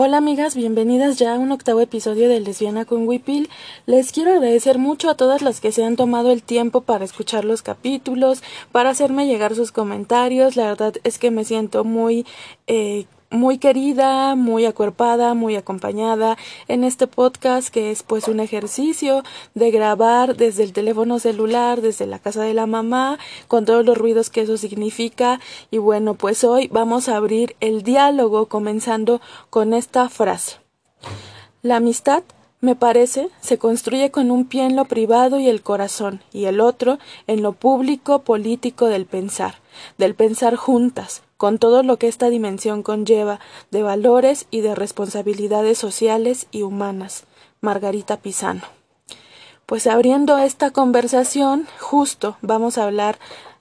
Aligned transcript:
Hola 0.00 0.18
amigas, 0.18 0.54
bienvenidas 0.54 1.18
ya 1.18 1.34
a 1.34 1.38
un 1.40 1.50
octavo 1.50 1.80
episodio 1.80 2.28
de 2.28 2.38
Lesbiana 2.38 2.84
con 2.84 3.08
Wipil. 3.08 3.50
Les 3.84 4.12
quiero 4.12 4.30
agradecer 4.30 4.78
mucho 4.78 5.10
a 5.10 5.16
todas 5.16 5.42
las 5.42 5.60
que 5.60 5.72
se 5.72 5.84
han 5.84 5.96
tomado 5.96 6.30
el 6.30 6.44
tiempo 6.44 6.82
para 6.82 7.04
escuchar 7.04 7.44
los 7.44 7.62
capítulos, 7.62 8.44
para 8.70 8.90
hacerme 8.90 9.26
llegar 9.26 9.56
sus 9.56 9.72
comentarios. 9.72 10.54
La 10.54 10.66
verdad 10.66 10.94
es 11.02 11.18
que 11.18 11.32
me 11.32 11.44
siento 11.44 11.82
muy 11.82 12.26
eh, 12.68 13.06
muy 13.30 13.58
querida, 13.58 14.34
muy 14.34 14.64
acuerpada, 14.64 15.34
muy 15.34 15.56
acompañada 15.56 16.36
en 16.66 16.84
este 16.84 17.06
podcast 17.06 17.68
que 17.68 17.90
es 17.90 18.02
pues 18.02 18.28
un 18.28 18.40
ejercicio 18.40 19.22
de 19.54 19.70
grabar 19.70 20.36
desde 20.36 20.64
el 20.64 20.72
teléfono 20.72 21.18
celular, 21.18 21.80
desde 21.80 22.06
la 22.06 22.18
casa 22.18 22.42
de 22.42 22.54
la 22.54 22.66
mamá, 22.66 23.18
con 23.46 23.64
todos 23.64 23.84
los 23.84 23.98
ruidos 23.98 24.30
que 24.30 24.42
eso 24.42 24.56
significa. 24.56 25.40
Y 25.70 25.78
bueno, 25.78 26.14
pues 26.14 26.44
hoy 26.44 26.68
vamos 26.68 27.08
a 27.08 27.16
abrir 27.16 27.56
el 27.60 27.82
diálogo 27.82 28.46
comenzando 28.46 29.20
con 29.50 29.74
esta 29.74 30.08
frase. 30.08 30.56
La 31.62 31.76
amistad 31.76 32.22
me 32.60 32.74
parece, 32.74 33.28
se 33.40 33.58
construye 33.58 34.10
con 34.10 34.30
un 34.30 34.44
pie 34.44 34.64
en 34.64 34.74
lo 34.74 34.86
privado 34.86 35.38
y 35.38 35.48
el 35.48 35.62
corazón, 35.62 36.22
y 36.32 36.46
el 36.46 36.60
otro 36.60 36.98
en 37.26 37.42
lo 37.42 37.52
público 37.52 38.22
político 38.22 38.86
del 38.86 39.06
pensar, 39.06 39.56
del 39.96 40.14
pensar 40.14 40.56
juntas, 40.56 41.22
con 41.36 41.58
todo 41.58 41.84
lo 41.84 41.98
que 41.98 42.08
esta 42.08 42.30
dimensión 42.30 42.82
conlleva 42.82 43.38
de 43.70 43.84
valores 43.84 44.46
y 44.50 44.60
de 44.60 44.74
responsabilidades 44.74 45.78
sociales 45.78 46.48
y 46.50 46.62
humanas. 46.62 47.24
Margarita 47.60 48.16
Pisano. 48.16 48.62
Pues 49.66 49.86
abriendo 49.86 50.38
esta 50.38 50.70
conversación, 50.70 51.68
justo 51.78 52.38
vamos 52.40 52.78
a 52.78 52.84
hablar 52.84 53.18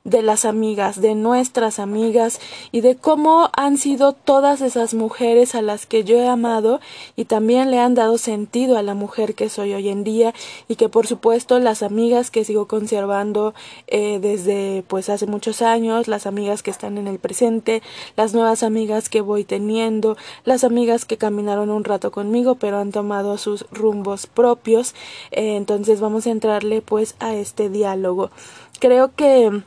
de 0.07 0.21
las 0.21 0.45
amigas, 0.45 1.01
de 1.01 1.15
nuestras 1.15 1.79
amigas 1.79 2.39
y 2.71 2.79
de 2.79 2.95
cómo 2.95 3.49
han 3.53 3.77
sido 3.77 4.13
todas 4.13 4.61
esas 4.61 4.93
mujeres 4.93 5.53
a 5.53 5.61
las 5.61 5.85
que 5.85 6.05
yo 6.05 6.15
he 6.15 6.27
amado 6.27 6.79
y 7.17 7.25
también 7.25 7.71
le 7.71 7.79
han 7.79 7.93
dado 7.93 8.17
sentido 8.17 8.77
a 8.77 8.83
la 8.83 8.93
mujer 8.93 9.35
que 9.35 9.49
soy 9.49 9.73
hoy 9.73 9.89
en 9.89 10.05
día 10.05 10.33
y 10.69 10.77
que 10.77 10.87
por 10.87 11.07
supuesto 11.07 11.59
las 11.59 11.83
amigas 11.83 12.31
que 12.31 12.45
sigo 12.45 12.67
conservando 12.67 13.53
eh, 13.87 14.19
desde 14.21 14.85
pues 14.87 15.09
hace 15.09 15.27
muchos 15.27 15.61
años, 15.61 16.07
las 16.07 16.25
amigas 16.25 16.63
que 16.63 16.71
están 16.71 16.97
en 16.97 17.07
el 17.07 17.19
presente, 17.19 17.83
las 18.15 18.33
nuevas 18.33 18.63
amigas 18.63 19.09
que 19.09 19.19
voy 19.19 19.43
teniendo, 19.43 20.15
las 20.45 20.63
amigas 20.63 21.03
que 21.03 21.17
caminaron 21.17 21.69
un 21.69 21.83
rato 21.83 22.11
conmigo 22.11 22.55
pero 22.55 22.77
han 22.77 22.93
tomado 22.93 23.37
sus 23.37 23.65
rumbos 23.71 24.25
propios, 24.25 24.95
eh, 25.31 25.57
entonces 25.57 25.99
vamos 25.99 26.27
a 26.27 26.31
entrarle 26.31 26.81
pues 26.81 27.15
a 27.19 27.35
este 27.35 27.69
diálogo. 27.69 28.31
Creo 28.79 29.13
que 29.13 29.63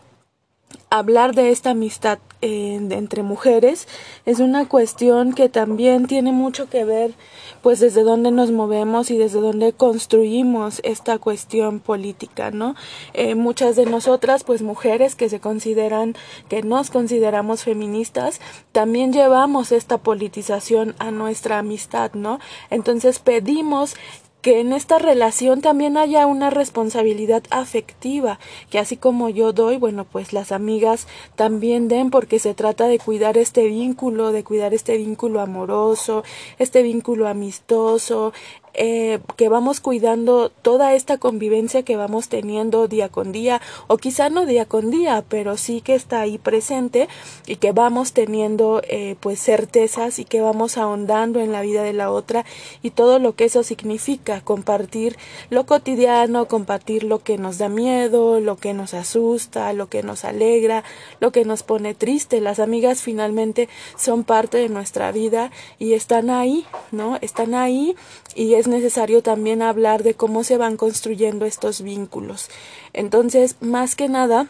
hablar 0.90 1.34
de 1.36 1.50
esta 1.50 1.70
amistad 1.70 2.18
eh, 2.42 2.80
entre 2.90 3.22
mujeres 3.22 3.86
es 4.26 4.40
una 4.40 4.66
cuestión 4.66 5.34
que 5.34 5.48
también 5.48 6.06
tiene 6.06 6.32
mucho 6.32 6.68
que 6.68 6.84
ver 6.84 7.14
pues 7.62 7.78
desde 7.78 8.02
dónde 8.02 8.32
nos 8.32 8.50
movemos 8.50 9.10
y 9.10 9.18
desde 9.18 9.40
dónde 9.40 9.72
construimos 9.72 10.80
esta 10.82 11.18
cuestión 11.18 11.78
política 11.78 12.50
no 12.50 12.74
eh, 13.12 13.36
muchas 13.36 13.76
de 13.76 13.86
nosotras 13.86 14.42
pues 14.42 14.62
mujeres 14.62 15.14
que 15.14 15.28
se 15.28 15.38
consideran 15.38 16.16
que 16.48 16.62
nos 16.62 16.90
consideramos 16.90 17.62
feministas 17.62 18.40
también 18.72 19.12
llevamos 19.12 19.70
esta 19.70 19.98
politización 19.98 20.96
a 20.98 21.12
nuestra 21.12 21.58
amistad 21.58 22.14
no 22.14 22.40
entonces 22.70 23.20
pedimos 23.20 23.94
que 24.42 24.60
en 24.60 24.72
esta 24.72 24.98
relación 24.98 25.60
también 25.60 25.96
haya 25.96 26.26
una 26.26 26.50
responsabilidad 26.50 27.42
afectiva, 27.50 28.38
que 28.70 28.78
así 28.78 28.96
como 28.96 29.28
yo 29.28 29.52
doy, 29.52 29.76
bueno, 29.76 30.04
pues 30.04 30.32
las 30.32 30.52
amigas 30.52 31.06
también 31.36 31.88
den 31.88 32.10
porque 32.10 32.38
se 32.38 32.54
trata 32.54 32.88
de 32.88 32.98
cuidar 32.98 33.36
este 33.36 33.66
vínculo, 33.66 34.32
de 34.32 34.44
cuidar 34.44 34.72
este 34.72 34.96
vínculo 34.96 35.40
amoroso, 35.40 36.24
este 36.58 36.82
vínculo 36.82 37.28
amistoso, 37.28 38.32
eh, 38.74 39.20
que 39.36 39.48
vamos 39.48 39.80
cuidando 39.80 40.50
toda 40.50 40.94
esta 40.94 41.18
convivencia 41.18 41.82
que 41.82 41.96
vamos 41.96 42.28
teniendo 42.28 42.88
día 42.88 43.08
con 43.08 43.32
día, 43.32 43.60
o 43.86 43.96
quizá 43.96 44.30
no 44.30 44.46
día 44.46 44.64
con 44.64 44.90
día, 44.90 45.24
pero 45.28 45.56
sí 45.56 45.80
que 45.80 45.94
está 45.94 46.20
ahí 46.20 46.38
presente 46.38 47.08
y 47.46 47.56
que 47.56 47.72
vamos 47.72 48.12
teniendo 48.12 48.82
eh, 48.88 49.16
pues 49.20 49.40
certezas 49.40 50.18
y 50.18 50.24
que 50.24 50.40
vamos 50.40 50.76
ahondando 50.76 51.40
en 51.40 51.52
la 51.52 51.62
vida 51.62 51.82
de 51.82 51.92
la 51.92 52.10
otra 52.10 52.44
y 52.82 52.90
todo 52.90 53.18
lo 53.18 53.34
que 53.34 53.44
eso 53.44 53.62
significa, 53.62 54.40
compartir 54.40 55.16
lo 55.50 55.66
cotidiano, 55.66 56.46
compartir 56.46 57.04
lo 57.04 57.22
que 57.22 57.38
nos 57.38 57.58
da 57.58 57.68
miedo, 57.68 58.40
lo 58.40 58.56
que 58.56 58.74
nos 58.74 58.94
asusta, 58.94 59.72
lo 59.72 59.88
que 59.88 60.02
nos 60.02 60.24
alegra, 60.24 60.84
lo 61.20 61.32
que 61.32 61.44
nos 61.44 61.62
pone 61.62 61.94
triste. 61.94 62.40
Las 62.40 62.58
amigas 62.58 63.02
finalmente 63.02 63.68
son 63.96 64.24
parte 64.24 64.58
de 64.58 64.68
nuestra 64.68 65.12
vida 65.12 65.50
y 65.78 65.94
están 65.94 66.30
ahí, 66.30 66.66
¿no? 66.92 67.18
Están 67.20 67.54
ahí 67.54 67.96
y 68.34 68.54
es 68.60 68.68
necesario 68.68 69.22
también 69.22 69.62
hablar 69.62 70.02
de 70.02 70.14
cómo 70.14 70.44
se 70.44 70.56
van 70.56 70.76
construyendo 70.76 71.46
estos 71.46 71.82
vínculos. 71.82 72.48
Entonces, 72.92 73.56
más 73.60 73.96
que 73.96 74.08
nada, 74.08 74.48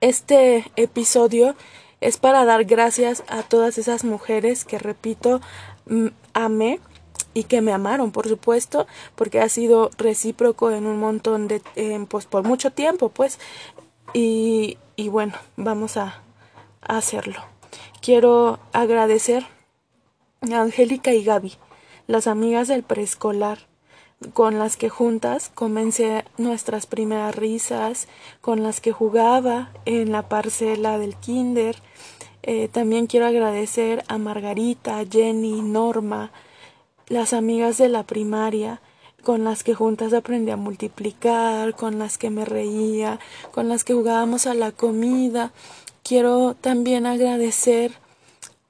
este 0.00 0.70
episodio 0.76 1.54
es 2.00 2.16
para 2.16 2.44
dar 2.44 2.64
gracias 2.64 3.22
a 3.28 3.42
todas 3.42 3.78
esas 3.78 4.04
mujeres 4.04 4.64
que, 4.64 4.78
repito, 4.78 5.40
amé 6.32 6.80
y 7.34 7.44
que 7.44 7.60
me 7.60 7.72
amaron, 7.72 8.12
por 8.12 8.28
supuesto, 8.28 8.86
porque 9.14 9.40
ha 9.40 9.48
sido 9.48 9.90
recíproco 9.98 10.70
en 10.70 10.86
un 10.86 10.98
montón 10.98 11.48
de, 11.48 11.60
pues 12.08 12.26
por 12.26 12.44
mucho 12.44 12.70
tiempo, 12.70 13.10
pues, 13.10 13.38
y, 14.14 14.78
y 14.96 15.08
bueno, 15.08 15.34
vamos 15.56 15.96
a, 15.96 16.22
a 16.80 16.96
hacerlo. 16.96 17.40
Quiero 18.00 18.58
agradecer 18.72 19.46
a 20.50 20.60
Angélica 20.60 21.12
y 21.12 21.22
Gaby 21.22 21.58
las 22.10 22.26
amigas 22.26 22.66
del 22.66 22.82
preescolar 22.82 23.70
con 24.34 24.58
las 24.58 24.76
que 24.76 24.88
juntas 24.88 25.50
comencé 25.54 26.24
nuestras 26.38 26.86
primeras 26.86 27.36
risas, 27.36 28.08
con 28.40 28.64
las 28.64 28.80
que 28.80 28.90
jugaba 28.90 29.70
en 29.84 30.10
la 30.10 30.28
parcela 30.28 30.98
del 30.98 31.14
kinder. 31.14 31.76
Eh, 32.42 32.68
también 32.68 33.06
quiero 33.06 33.26
agradecer 33.26 34.02
a 34.08 34.18
Margarita, 34.18 35.04
Jenny, 35.08 35.62
Norma, 35.62 36.32
las 37.06 37.32
amigas 37.32 37.78
de 37.78 37.88
la 37.88 38.02
primaria, 38.02 38.82
con 39.22 39.44
las 39.44 39.62
que 39.62 39.74
juntas 39.74 40.12
aprendí 40.12 40.50
a 40.50 40.56
multiplicar, 40.56 41.76
con 41.76 42.00
las 42.00 42.18
que 42.18 42.30
me 42.30 42.44
reía, 42.44 43.20
con 43.52 43.68
las 43.68 43.84
que 43.84 43.94
jugábamos 43.94 44.48
a 44.48 44.54
la 44.54 44.72
comida. 44.72 45.52
Quiero 46.02 46.56
también 46.60 47.06
agradecer 47.06 47.92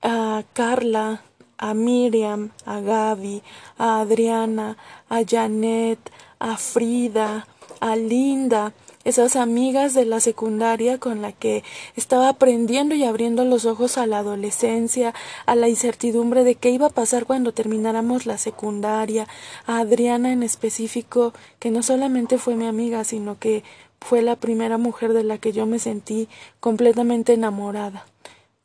a 0.02 0.44
Carla, 0.52 1.22
a 1.60 1.74
Miriam, 1.74 2.50
a 2.64 2.80
Gaby, 2.80 3.42
a 3.78 4.00
Adriana, 4.00 4.78
a 5.08 5.22
Janet, 5.24 5.98
a 6.38 6.56
Frida, 6.56 7.46
a 7.80 7.96
Linda, 7.96 8.72
esas 9.04 9.36
amigas 9.36 9.94
de 9.94 10.04
la 10.04 10.20
secundaria 10.20 10.98
con 10.98 11.22
la 11.22 11.32
que 11.32 11.62
estaba 11.96 12.28
aprendiendo 12.28 12.94
y 12.94 13.04
abriendo 13.04 13.44
los 13.44 13.64
ojos 13.66 13.98
a 13.98 14.06
la 14.06 14.18
adolescencia, 14.18 15.14
a 15.46 15.54
la 15.54 15.68
incertidumbre 15.68 16.44
de 16.44 16.54
qué 16.54 16.70
iba 16.70 16.86
a 16.86 16.90
pasar 16.90 17.26
cuando 17.26 17.52
termináramos 17.52 18.26
la 18.26 18.38
secundaria, 18.38 19.26
a 19.66 19.78
Adriana 19.78 20.32
en 20.32 20.42
específico, 20.42 21.32
que 21.58 21.70
no 21.70 21.82
solamente 21.82 22.38
fue 22.38 22.56
mi 22.56 22.66
amiga, 22.66 23.04
sino 23.04 23.38
que 23.38 23.64
fue 24.00 24.22
la 24.22 24.36
primera 24.36 24.78
mujer 24.78 25.12
de 25.12 25.24
la 25.24 25.38
que 25.38 25.52
yo 25.52 25.66
me 25.66 25.78
sentí 25.78 26.28
completamente 26.58 27.34
enamorada. 27.34 28.06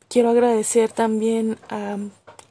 Quiero 0.08 0.30
agradecer 0.30 0.92
también 0.92 1.58
a 1.68 1.98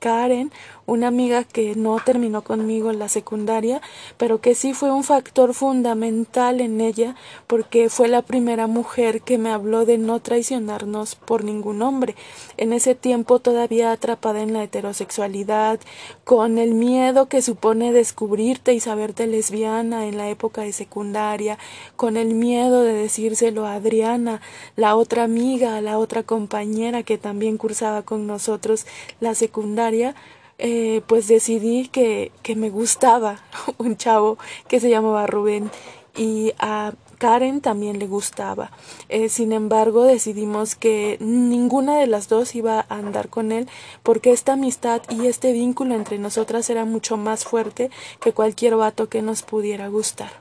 Karen, 0.06 0.52
una 0.86 1.08
amiga 1.08 1.44
que 1.44 1.76
no 1.76 1.98
terminó 2.04 2.44
conmigo 2.44 2.92
en 2.92 3.00
la 3.00 3.10
secundaria, 3.10 3.82
pero 4.18 4.40
que 4.40 4.56
sí 4.56 4.74
fue 4.74 4.92
un 4.92 5.04
factor 5.04 5.54
fundamental 5.54 6.62
en 6.62 6.82
ella 6.82 7.16
porque 7.48 7.90
fue 7.90 8.08
la 8.08 8.22
primera 8.22 8.68
mujer 8.68 9.22
que 9.22 9.38
me 9.38 9.52
habló 9.52 9.86
de 9.86 9.98
no 9.98 10.20
traicionarnos 10.20 11.16
por 11.16 11.44
ningún 11.44 11.82
hombre. 11.82 12.16
En 12.58 12.74
ese 12.74 12.96
tiempo 12.96 13.40
todavía 13.40 13.92
atrapada 13.92 14.42
en 14.42 14.54
la 14.54 14.64
heterosexualidad, 14.64 15.80
con 16.24 16.58
el 16.58 16.74
miedo 16.74 17.28
que 17.28 17.42
supone 17.42 17.92
descubrirte 17.92 18.74
y 18.74 18.80
saberte 18.80 19.28
lesbiana 19.28 20.06
en 20.06 20.18
la 20.18 20.30
época 20.30 20.62
de 20.62 20.74
secundaria, 20.74 21.58
con 21.96 22.18
el 22.18 22.36
miedo 22.36 22.84
de 22.84 22.94
decírselo 22.94 23.66
a 23.66 23.74
Adriana, 23.74 24.42
la 24.76 24.96
otra 24.96 25.24
amiga, 25.24 25.82
la 25.82 25.98
otra 25.98 26.24
compañera 26.24 27.04
que 27.04 27.18
también 27.18 27.58
cursaba 27.58 28.04
con 28.04 28.28
nosotros 28.28 28.86
la 29.20 29.34
secundaria 29.36 30.16
eh, 30.58 31.02
pues 31.08 31.28
decidí 31.28 31.88
que, 31.88 32.32
que 32.44 32.56
me 32.56 32.70
gustaba 32.70 33.40
un 33.78 33.98
chavo 33.98 34.38
que 34.68 34.80
se 34.80 34.90
llamaba 34.90 35.28
Rubén 35.28 35.70
y 36.16 36.54
a 36.60 36.94
Karen 37.18 37.62
también 37.62 38.00
le 38.00 38.08
gustaba. 38.08 38.72
Eh, 39.10 39.30
sin 39.30 39.52
embargo, 39.52 40.04
decidimos 40.04 40.76
que 40.76 41.18
ninguna 41.20 41.98
de 41.98 42.08
las 42.08 42.28
dos 42.30 42.56
iba 42.56 42.86
a 42.88 42.96
andar 42.96 43.30
con 43.30 43.52
él 43.52 43.68
porque 44.04 44.32
esta 44.32 44.54
amistad 44.54 45.02
y 45.10 45.28
este 45.28 45.52
vínculo 45.52 45.96
entre 45.96 46.20
nosotras 46.20 46.70
era 46.70 46.86
mucho 46.86 47.18
más 47.18 47.46
fuerte 47.46 47.90
que 48.20 48.34
cualquier 48.34 48.76
vato 48.76 49.10
que 49.10 49.22
nos 49.22 49.44
pudiera 49.44 49.88
gustar. 49.88 50.32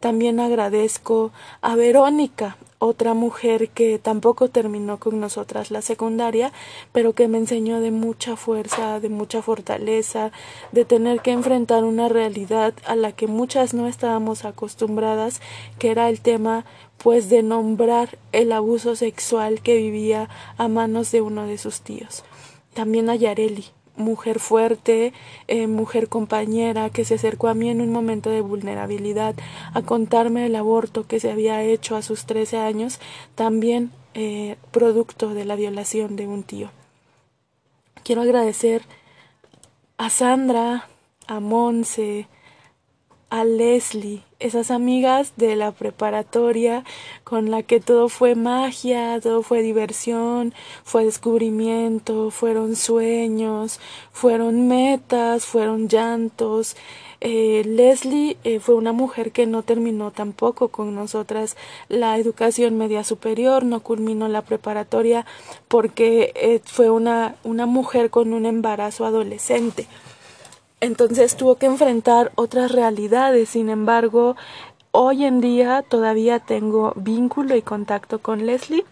También 0.00 0.40
agradezco 0.40 1.32
a 1.62 1.76
Verónica, 1.76 2.56
otra 2.84 3.14
mujer 3.14 3.70
que 3.70 3.98
tampoco 3.98 4.48
terminó 4.48 4.98
con 4.98 5.18
nosotras 5.18 5.70
la 5.70 5.82
secundaria, 5.82 6.52
pero 6.92 7.14
que 7.14 7.28
me 7.28 7.38
enseñó 7.38 7.80
de 7.80 7.90
mucha 7.90 8.36
fuerza, 8.36 9.00
de 9.00 9.08
mucha 9.08 9.42
fortaleza, 9.42 10.32
de 10.72 10.84
tener 10.84 11.20
que 11.20 11.32
enfrentar 11.32 11.84
una 11.84 12.08
realidad 12.08 12.74
a 12.86 12.94
la 12.94 13.12
que 13.12 13.26
muchas 13.26 13.72
no 13.72 13.88
estábamos 13.88 14.44
acostumbradas, 14.44 15.40
que 15.78 15.90
era 15.90 16.08
el 16.08 16.20
tema 16.20 16.64
pues 16.98 17.28
de 17.28 17.42
nombrar 17.42 18.18
el 18.32 18.52
abuso 18.52 18.96
sexual 18.96 19.62
que 19.62 19.76
vivía 19.76 20.28
a 20.58 20.68
manos 20.68 21.10
de 21.10 21.20
uno 21.20 21.46
de 21.46 21.58
sus 21.58 21.80
tíos. 21.80 22.24
También 22.74 23.08
a 23.08 23.14
Yareli, 23.14 23.66
mujer 23.96 24.40
fuerte, 24.40 25.12
eh, 25.48 25.66
mujer 25.66 26.08
compañera 26.08 26.90
que 26.90 27.04
se 27.04 27.14
acercó 27.14 27.48
a 27.48 27.54
mí 27.54 27.68
en 27.70 27.80
un 27.80 27.90
momento 27.90 28.30
de 28.30 28.40
vulnerabilidad 28.40 29.34
a 29.72 29.82
contarme 29.82 30.46
el 30.46 30.56
aborto 30.56 31.06
que 31.06 31.20
se 31.20 31.30
había 31.30 31.62
hecho 31.62 31.96
a 31.96 32.02
sus 32.02 32.26
13 32.26 32.58
años, 32.58 32.98
también 33.34 33.92
eh, 34.14 34.56
producto 34.70 35.34
de 35.34 35.44
la 35.44 35.56
violación 35.56 36.16
de 36.16 36.26
un 36.26 36.42
tío. 36.42 36.70
Quiero 38.02 38.22
agradecer 38.22 38.82
a 39.96 40.10
Sandra, 40.10 40.88
a 41.26 41.40
Monse, 41.40 42.26
a 43.30 43.44
Leslie, 43.44 44.22
esas 44.44 44.70
amigas 44.70 45.32
de 45.36 45.56
la 45.56 45.72
preparatoria 45.72 46.84
con 47.24 47.50
la 47.50 47.62
que 47.62 47.80
todo 47.80 48.10
fue 48.10 48.34
magia, 48.34 49.18
todo 49.20 49.42
fue 49.42 49.62
diversión, 49.62 50.52
fue 50.84 51.06
descubrimiento, 51.06 52.30
fueron 52.30 52.76
sueños, 52.76 53.80
fueron 54.12 54.68
metas, 54.68 55.46
fueron 55.46 55.88
llantos. 55.88 56.76
Eh, 57.22 57.62
Leslie 57.64 58.36
eh, 58.44 58.60
fue 58.60 58.74
una 58.74 58.92
mujer 58.92 59.32
que 59.32 59.46
no 59.46 59.62
terminó 59.62 60.10
tampoco 60.10 60.68
con 60.68 60.94
nosotras 60.94 61.56
la 61.88 62.18
educación 62.18 62.76
media 62.76 63.02
superior, 63.02 63.64
no 63.64 63.80
culminó 63.80 64.28
la 64.28 64.42
preparatoria 64.42 65.24
porque 65.68 66.32
eh, 66.34 66.60
fue 66.66 66.90
una, 66.90 67.36
una 67.44 67.64
mujer 67.64 68.10
con 68.10 68.34
un 68.34 68.44
embarazo 68.44 69.06
adolescente. 69.06 69.86
Entonces 70.84 71.34
tuvo 71.34 71.54
que 71.54 71.64
enfrentar 71.64 72.30
otras 72.34 72.70
realidades. 72.70 73.48
Sin 73.48 73.70
embargo, 73.70 74.36
hoy 74.90 75.24
en 75.24 75.40
día 75.40 75.80
todavía 75.80 76.40
tengo 76.40 76.92
vínculo 76.94 77.56
y 77.56 77.62
contacto 77.62 78.18
con 78.18 78.44
Leslie 78.44 78.84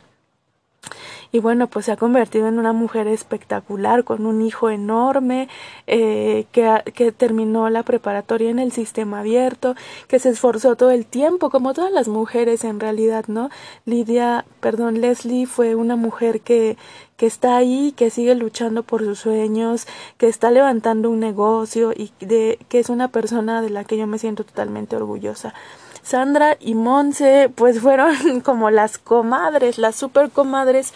y 1.33 1.39
bueno, 1.39 1.67
pues 1.67 1.87
se 1.87 1.93
ha 1.93 1.97
convertido 1.97 2.47
en 2.47 2.59
una 2.59 2.75
mujer 2.75 3.09
espectacular, 3.09 4.05
con 4.05 4.27
un 4.27 4.43
hijo 4.43 4.69
enorme, 4.69 5.49
eh, 5.87 6.45
que, 6.53 6.83
que 6.95 7.11
terminó 7.11 7.71
la 7.71 7.83
preparatoria 7.83 8.51
en 8.51 8.59
el 8.59 8.71
sistema 8.71 9.21
abierto, 9.21 9.75
que 10.09 10.19
se 10.19 10.29
esforzó 10.29 10.77
todo 10.77 10.91
el 10.91 11.07
tiempo, 11.07 11.49
como 11.49 11.73
todas 11.73 11.91
las 11.91 12.07
mujeres 12.07 12.65
en 12.65 12.81
realidad, 12.81 13.25
¿no? 13.29 13.49
Lidia, 13.87 14.45
perdón, 14.61 15.01
Leslie 15.01 15.47
fue 15.47 15.75
una 15.75 15.97
mujer 15.97 16.43
que, 16.43 16.77
que 17.17 17.25
está 17.25 17.57
ahí, 17.57 17.95
que 17.97 18.11
sigue 18.11 18.35
luchando 18.35 18.83
por 18.83 19.03
sus 19.03 19.21
sueños, 19.21 19.87
que 20.19 20.29
está 20.29 20.51
levantando 20.51 21.09
un 21.09 21.21
negocio 21.21 21.93
y 21.97 22.13
de, 22.21 22.59
que 22.69 22.79
es 22.79 22.91
una 22.91 23.09
persona 23.09 23.63
de 23.63 23.71
la 23.71 23.85
que 23.85 23.97
yo 23.97 24.07
me 24.07 24.19
siento 24.19 24.45
totalmente 24.45 24.97
orgullosa. 24.97 25.55
Sandra 26.03 26.57
y 26.61 26.75
Monse 26.75 27.51
pues 27.55 27.81
fueron 27.81 28.41
como 28.45 28.71
las 28.71 28.99
comadres, 28.99 29.79
las 29.79 29.97
super 29.97 30.31
comadres 30.31 30.93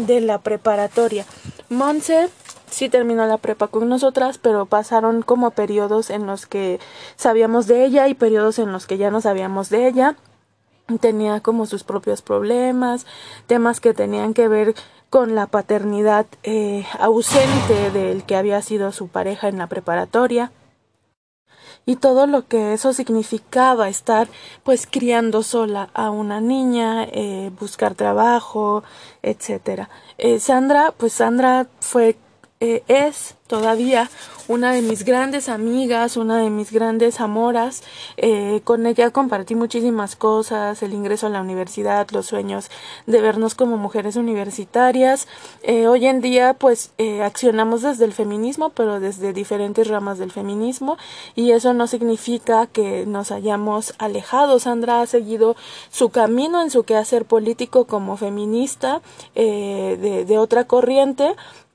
de 0.00 0.20
la 0.20 0.38
preparatoria. 0.38 1.24
Monse 1.68 2.28
sí 2.70 2.88
terminó 2.88 3.26
la 3.26 3.38
prepa 3.38 3.68
con 3.68 3.88
nosotras, 3.88 4.38
pero 4.38 4.66
pasaron 4.66 5.22
como 5.22 5.52
periodos 5.52 6.10
en 6.10 6.26
los 6.26 6.46
que 6.46 6.80
sabíamos 7.16 7.66
de 7.66 7.84
ella 7.84 8.08
y 8.08 8.14
periodos 8.14 8.58
en 8.58 8.72
los 8.72 8.86
que 8.86 8.98
ya 8.98 9.10
no 9.10 9.20
sabíamos 9.20 9.70
de 9.70 9.86
ella. 9.88 10.16
Tenía 11.00 11.40
como 11.40 11.66
sus 11.66 11.84
propios 11.84 12.20
problemas, 12.20 13.06
temas 13.46 13.80
que 13.80 13.94
tenían 13.94 14.34
que 14.34 14.48
ver 14.48 14.74
con 15.08 15.34
la 15.34 15.46
paternidad 15.46 16.26
eh, 16.42 16.84
ausente 16.98 17.90
del 17.92 18.24
que 18.24 18.36
había 18.36 18.60
sido 18.60 18.92
su 18.92 19.08
pareja 19.08 19.48
en 19.48 19.58
la 19.58 19.68
preparatoria 19.68 20.50
y 21.86 21.96
todo 21.96 22.26
lo 22.26 22.46
que 22.46 22.72
eso 22.72 22.92
significaba 22.92 23.88
estar 23.88 24.28
pues 24.62 24.86
criando 24.90 25.42
sola 25.42 25.90
a 25.94 26.10
una 26.10 26.40
niña, 26.40 27.04
eh, 27.04 27.50
buscar 27.58 27.94
trabajo, 27.94 28.82
etcétera. 29.22 29.88
Eh, 30.18 30.40
Sandra, 30.40 30.94
pues 30.96 31.12
Sandra 31.12 31.66
fue 31.80 32.16
eh, 32.64 32.82
es 32.88 33.34
todavía 33.46 34.10
una 34.48 34.72
de 34.72 34.80
mis 34.80 35.04
grandes 35.04 35.50
amigas, 35.50 36.16
una 36.16 36.38
de 36.38 36.48
mis 36.48 36.72
grandes 36.72 37.20
amoras. 37.20 37.82
Eh, 38.16 38.62
con 38.64 38.86
ella 38.86 39.10
compartí 39.10 39.54
muchísimas 39.54 40.16
cosas, 40.16 40.82
el 40.82 40.94
ingreso 40.94 41.26
a 41.26 41.30
la 41.30 41.42
universidad, 41.42 42.08
los 42.10 42.24
sueños 42.24 42.70
de 43.06 43.20
vernos 43.20 43.54
como 43.54 43.76
mujeres 43.76 44.16
universitarias. 44.16 45.28
Eh, 45.62 45.88
hoy 45.88 46.06
en 46.06 46.22
día 46.22 46.54
pues 46.54 46.92
accionamos 47.22 47.82
desde 47.82 48.06
el 48.06 48.14
feminismo, 48.14 48.70
pero 48.70 48.98
desde 48.98 49.34
diferentes 49.34 49.88
ramas 49.88 50.18
del 50.18 50.32
feminismo 50.32 50.96
y 51.34 51.50
eso 51.50 51.74
no 51.74 51.86
significa 51.86 52.66
que 52.66 53.04
nos 53.04 53.30
hayamos 53.30 53.92
alejado. 53.98 54.58
Sandra 54.58 55.02
ha 55.02 55.06
seguido 55.06 55.54
su 55.90 56.08
camino 56.08 56.62
en 56.62 56.70
su 56.70 56.84
quehacer 56.84 57.26
político 57.26 57.84
como 57.84 58.16
feminista 58.16 59.02
de, 59.34 60.24
de 60.26 60.38
otra 60.38 60.64
corriente 60.64 61.34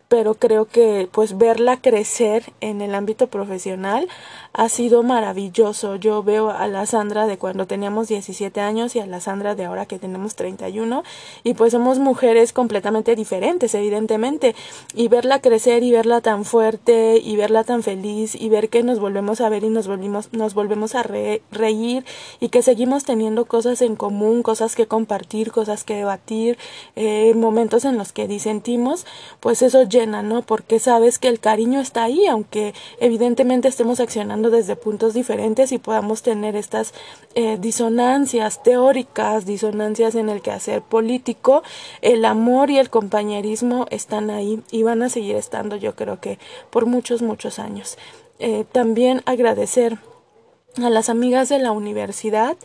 pero 0.10 0.34
creo 0.34 0.66
que 0.66 1.08
pues 1.12 1.38
verla 1.38 1.78
crecer 1.78 2.52
en 2.62 2.82
el 2.82 2.96
ámbito 2.96 3.28
profesional 3.28 4.08
ha 4.54 4.68
sido 4.68 5.04
maravilloso. 5.04 5.96
Yo 5.96 6.24
veo 6.24 6.50
a 6.50 6.68
la 6.68 6.88
Sandra 6.88 7.28
de 7.28 7.38
cuando 7.38 7.68
teníamos 7.68 8.08
17 8.08 8.60
años 8.60 8.96
y 8.96 9.00
a 9.00 9.06
la 9.06 9.20
Sandra 9.20 9.54
de 9.54 9.66
ahora 9.66 9.86
que 9.86 10.00
tenemos 10.00 10.36
31 10.36 11.04
y 11.44 11.54
pues 11.54 11.74
somos 11.74 12.00
mujeres 12.00 12.54
completamente 12.54 13.16
diferentes, 13.16 13.76
evidentemente, 13.76 14.56
y 14.96 15.08
verla 15.08 15.40
crecer 15.40 15.84
y 15.84 15.92
verla 15.92 16.22
tan 16.22 16.44
fuerte 16.44 17.22
y 17.24 17.36
verla 17.36 17.64
tan 17.64 17.84
feliz 17.84 18.34
y 18.34 18.50
ver 18.50 18.70
que 18.70 18.82
nos 18.82 19.00
volvemos 19.00 19.42
a 19.42 19.50
ver 19.50 19.64
y 19.64 19.70
nos 19.70 19.88
volvimos 19.88 20.34
nos 20.34 20.56
volvemos 20.56 20.96
a 20.96 21.04
reír 21.04 22.04
y 22.40 22.50
que 22.50 22.64
seguimos 22.64 23.04
teniendo 23.04 23.46
cosas 23.46 23.84
en 23.84 23.96
común, 23.96 24.42
cosas 24.42 24.76
que 24.76 24.88
compartir, 24.88 25.52
cosas 25.52 25.84
que 25.84 25.96
debatir, 25.96 26.58
eh, 26.96 27.34
momentos 27.36 27.86
en 27.86 27.98
los 27.98 28.12
que 28.12 28.28
disentimos, 28.28 29.06
pues 29.40 29.62
eso 29.62 29.84
¿no? 30.06 30.42
Porque 30.42 30.80
sabes 30.80 31.19
que 31.19 31.28
el 31.28 31.40
cariño 31.40 31.80
está 31.80 32.04
ahí, 32.04 32.25
aunque 32.28 32.74
evidentemente 33.00 33.68
estemos 33.68 34.00
accionando 34.00 34.50
desde 34.50 34.75
puntos 34.75 35.13
diferentes 35.13 35.72
y 35.72 35.78
podamos 35.78 36.22
tener 36.22 36.56
estas 36.56 36.94
eh, 37.36 37.57
disonancias 37.60 38.63
teóricas, 38.63 39.46
disonancias 39.46 40.16
en 40.16 40.30
el 40.30 40.42
quehacer 40.42 40.81
político, 40.81 41.63
el 42.01 42.25
amor 42.25 42.69
y 42.69 42.78
el 42.78 42.90
compañerismo 42.90 43.86
están 43.90 44.30
ahí 44.30 44.62
y 44.72 44.84
van 44.84 45.01
a 45.04 45.10
seguir 45.10 45.36
estando 45.36 45.75
yo 45.75 45.96
creo 45.96 46.19
que 46.19 46.40
por 46.69 46.86
muchos, 46.86 47.22
muchos 47.22 47.60
años. 47.60 47.98
Eh, 48.40 48.66
también 48.72 49.22
agradecer 49.25 49.98
a 50.77 50.89
las 50.89 51.10
amigas 51.10 51.50
de 51.50 51.60
la 51.60 51.72
universidad, 51.72 52.56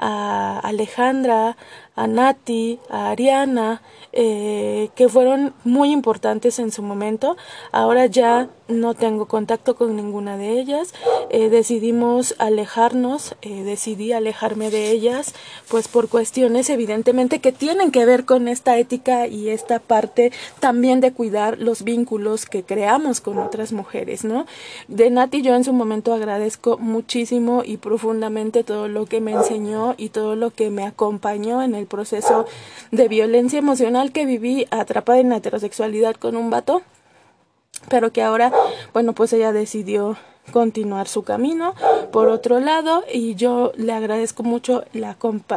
a 0.00 0.58
Alejandra, 0.60 1.56
a 1.94 2.06
Nati, 2.06 2.78
a 2.88 3.10
Ariana, 3.10 3.82
eh, 4.12 4.88
que 4.96 5.08
fueron 5.08 5.52
muy 5.64 5.92
importantes 5.92 6.58
en 6.58 6.72
su 6.72 6.82
momento. 6.82 7.36
Ahora 7.70 8.06
ya 8.06 8.48
no 8.68 8.94
tengo 8.94 9.26
contacto 9.26 9.76
con 9.76 9.96
ninguna 9.96 10.38
de 10.38 10.58
ellas. 10.58 10.94
Eh, 11.28 11.50
decidimos 11.50 12.34
alejarnos, 12.38 13.36
eh, 13.42 13.62
decidí 13.64 14.12
alejarme 14.12 14.70
de 14.70 14.90
ellas, 14.90 15.34
pues 15.68 15.88
por 15.88 16.08
cuestiones 16.08 16.70
evidentemente 16.70 17.40
que 17.40 17.52
tienen 17.52 17.90
que 17.90 18.06
ver 18.06 18.24
con 18.24 18.48
esta 18.48 18.78
ética 18.78 19.26
y 19.26 19.50
esta 19.50 19.78
parte 19.78 20.32
también 20.58 21.00
de 21.00 21.12
cuidar 21.12 21.58
los 21.58 21.82
vínculos 21.82 22.46
que 22.46 22.62
creamos 22.62 23.20
con 23.20 23.38
otras 23.38 23.72
mujeres, 23.72 24.24
¿no? 24.24 24.46
De 24.88 25.10
Nati 25.10 25.42
yo 25.42 25.54
en 25.54 25.64
su 25.64 25.72
momento 25.72 26.14
agradezco 26.14 26.78
muchísimo 26.78 27.62
y 27.64 27.76
profundamente 27.76 28.64
todo 28.64 28.88
lo 28.88 29.04
que 29.04 29.20
me 29.20 29.32
enseñó 29.32 29.89
y 29.96 30.10
todo 30.10 30.36
lo 30.36 30.50
que 30.50 30.70
me 30.70 30.84
acompañó 30.84 31.62
en 31.62 31.74
el 31.74 31.86
proceso 31.86 32.46
de 32.90 33.08
violencia 33.08 33.58
emocional 33.58 34.12
que 34.12 34.26
viví 34.26 34.66
atrapada 34.70 35.18
en 35.18 35.30
la 35.30 35.36
heterosexualidad 35.36 36.16
con 36.16 36.36
un 36.36 36.50
vato 36.50 36.82
pero 37.88 38.12
que 38.12 38.22
ahora, 38.22 38.52
bueno, 38.92 39.14
pues 39.14 39.32
ella 39.32 39.52
decidió 39.52 40.16
continuar 40.50 41.06
su 41.06 41.22
camino 41.22 41.74
por 42.12 42.28
otro 42.28 42.60
lado 42.60 43.04
y 43.12 43.34
yo 43.36 43.72
le 43.76 43.92
agradezco 43.92 44.42
mucho 44.42 44.84
la, 44.92 45.16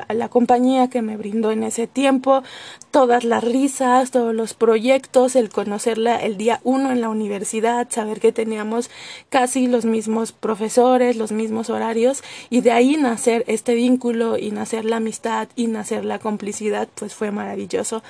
la 0.09 0.29
compañía 0.29 0.89
que 0.89 1.01
me 1.01 1.17
brindó 1.17 1.51
en 1.51 1.63
ese 1.63 1.87
tiempo 1.87 2.43
todas 2.91 3.23
las 3.23 3.43
risas, 3.43 4.11
todos 4.11 4.35
los 4.35 4.53
proyectos, 4.53 5.35
el 5.35 5.49
conocerla 5.49 6.17
el 6.17 6.37
día 6.37 6.59
uno 6.63 6.91
en 6.91 7.01
la 7.01 7.09
universidad, 7.09 7.87
saber 7.89 8.19
que 8.19 8.31
teníamos 8.31 8.91
casi 9.29 9.67
los 9.67 9.85
mismos 9.85 10.31
profesores, 10.31 11.15
los 11.15 11.31
mismos 11.31 11.69
horarios 11.69 12.23
y 12.49 12.61
de 12.61 12.71
ahí 12.71 12.97
nacer 12.97 13.43
este 13.47 13.73
vínculo 13.73 14.37
y 14.37 14.51
nacer 14.51 14.85
la 14.85 14.97
amistad 14.97 15.47
y 15.55 15.67
nacer 15.67 16.05
la 16.05 16.19
complicidad, 16.19 16.87
pues 16.95 17.15
fue 17.15 17.31
maravilloso. 17.31 18.03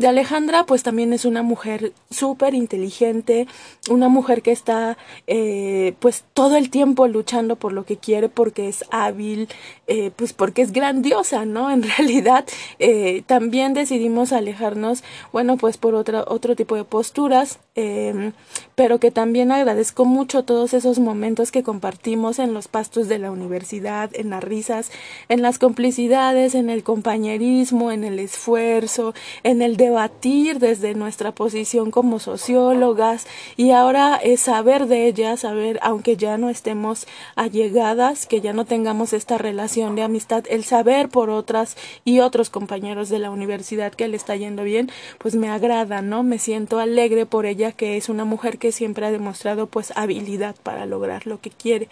De 0.00 0.08
Alejandra, 0.08 0.64
pues 0.64 0.82
también 0.82 1.12
es 1.12 1.26
una 1.26 1.42
mujer 1.42 1.92
súper 2.08 2.54
inteligente, 2.54 3.46
una 3.90 4.08
mujer 4.08 4.40
que 4.40 4.50
está 4.50 4.96
eh, 5.26 5.92
pues 5.98 6.24
todo 6.32 6.56
el 6.56 6.70
tiempo 6.70 7.06
luchando 7.06 7.56
por 7.56 7.74
lo 7.74 7.84
que 7.84 7.98
quiere 7.98 8.30
porque 8.30 8.66
es 8.66 8.82
hábil, 8.90 9.50
eh, 9.88 10.10
pues 10.16 10.32
porque 10.32 10.62
es 10.62 10.72
grandiosa, 10.72 11.44
¿no? 11.44 11.70
En 11.70 11.82
realidad 11.98 12.46
eh, 12.78 13.24
también 13.26 13.74
decidimos 13.74 14.32
alejarnos, 14.32 15.04
bueno, 15.34 15.58
pues 15.58 15.76
por 15.76 15.94
otra, 15.94 16.24
otro 16.26 16.56
tipo 16.56 16.76
de 16.76 16.84
posturas, 16.84 17.58
eh, 17.80 18.32
pero 18.74 18.98
que 18.98 19.10
también 19.10 19.52
agradezco 19.52 20.04
mucho 20.06 20.42
todos 20.44 20.72
esos 20.72 20.98
momentos 20.98 21.52
que 21.52 21.62
compartimos 21.62 22.38
en 22.38 22.54
los 22.54 22.66
pastos 22.66 23.08
de 23.08 23.18
la 23.18 23.30
universidad, 23.30 24.10
en 24.14 24.30
las 24.30 24.42
risas, 24.42 24.90
en 25.28 25.42
las 25.42 25.58
complicidades, 25.58 26.54
en 26.54 26.70
el 26.70 26.82
compañerismo, 26.82 27.92
en 27.92 28.04
el 28.04 28.18
esfuerzo, 28.18 29.12
en 29.42 29.60
el 29.60 29.76
debatir 29.76 30.58
desde 30.58 30.94
nuestra 30.94 31.32
posición 31.32 31.90
como 31.90 32.18
sociólogas 32.18 33.26
y 33.56 33.72
ahora 33.72 34.16
es 34.16 34.40
saber 34.40 34.86
de 34.86 35.06
ellas, 35.06 35.40
saber, 35.40 35.78
aunque 35.82 36.16
ya 36.16 36.38
no 36.38 36.48
estemos 36.48 37.06
allegadas, 37.36 38.26
que 38.26 38.40
ya 38.40 38.52
no 38.52 38.64
tengamos 38.64 39.12
esta 39.12 39.36
relación 39.36 39.94
de 39.94 40.02
amistad, 40.02 40.44
el 40.48 40.64
saber 40.64 41.08
por 41.10 41.28
otras 41.28 41.76
y 42.04 42.20
otros 42.20 42.50
compañeros 42.50 43.08
de 43.08 43.18
la 43.18 43.30
universidad 43.30 43.92
que 43.92 44.08
le 44.08 44.16
está 44.16 44.36
yendo 44.36 44.64
bien, 44.64 44.90
pues 45.18 45.34
me 45.34 45.48
agrada, 45.48 46.02
¿no? 46.02 46.22
Me 46.22 46.38
siento 46.38 46.78
alegre 46.78 47.26
por 47.26 47.46
que 47.72 47.96
es 47.96 48.08
una 48.08 48.24
mujer 48.24 48.58
que 48.58 48.72
siempre 48.72 49.06
ha 49.06 49.10
demostrado 49.10 49.66
pues 49.66 49.92
habilidad 49.96 50.54
para 50.62 50.86
lograr 50.86 51.26
lo 51.26 51.40
que 51.40 51.50
quiere. 51.50 51.88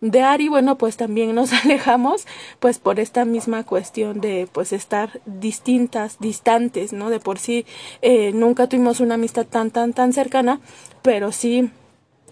De 0.00 0.22
Ari, 0.22 0.48
bueno, 0.48 0.78
pues 0.78 0.96
también 0.96 1.34
nos 1.34 1.52
alejamos, 1.64 2.26
pues 2.60 2.78
por 2.78 3.00
esta 3.00 3.24
misma 3.24 3.64
cuestión 3.64 4.20
de 4.20 4.48
pues 4.52 4.72
estar 4.72 5.20
distintas, 5.26 6.18
distantes, 6.18 6.92
¿no? 6.92 7.10
De 7.10 7.20
por 7.20 7.38
sí 7.38 7.66
eh, 8.02 8.32
nunca 8.32 8.68
tuvimos 8.68 9.00
una 9.00 9.14
amistad 9.14 9.46
tan, 9.46 9.70
tan, 9.70 9.92
tan 9.92 10.12
cercana, 10.12 10.60
pero 11.02 11.32
sí 11.32 11.70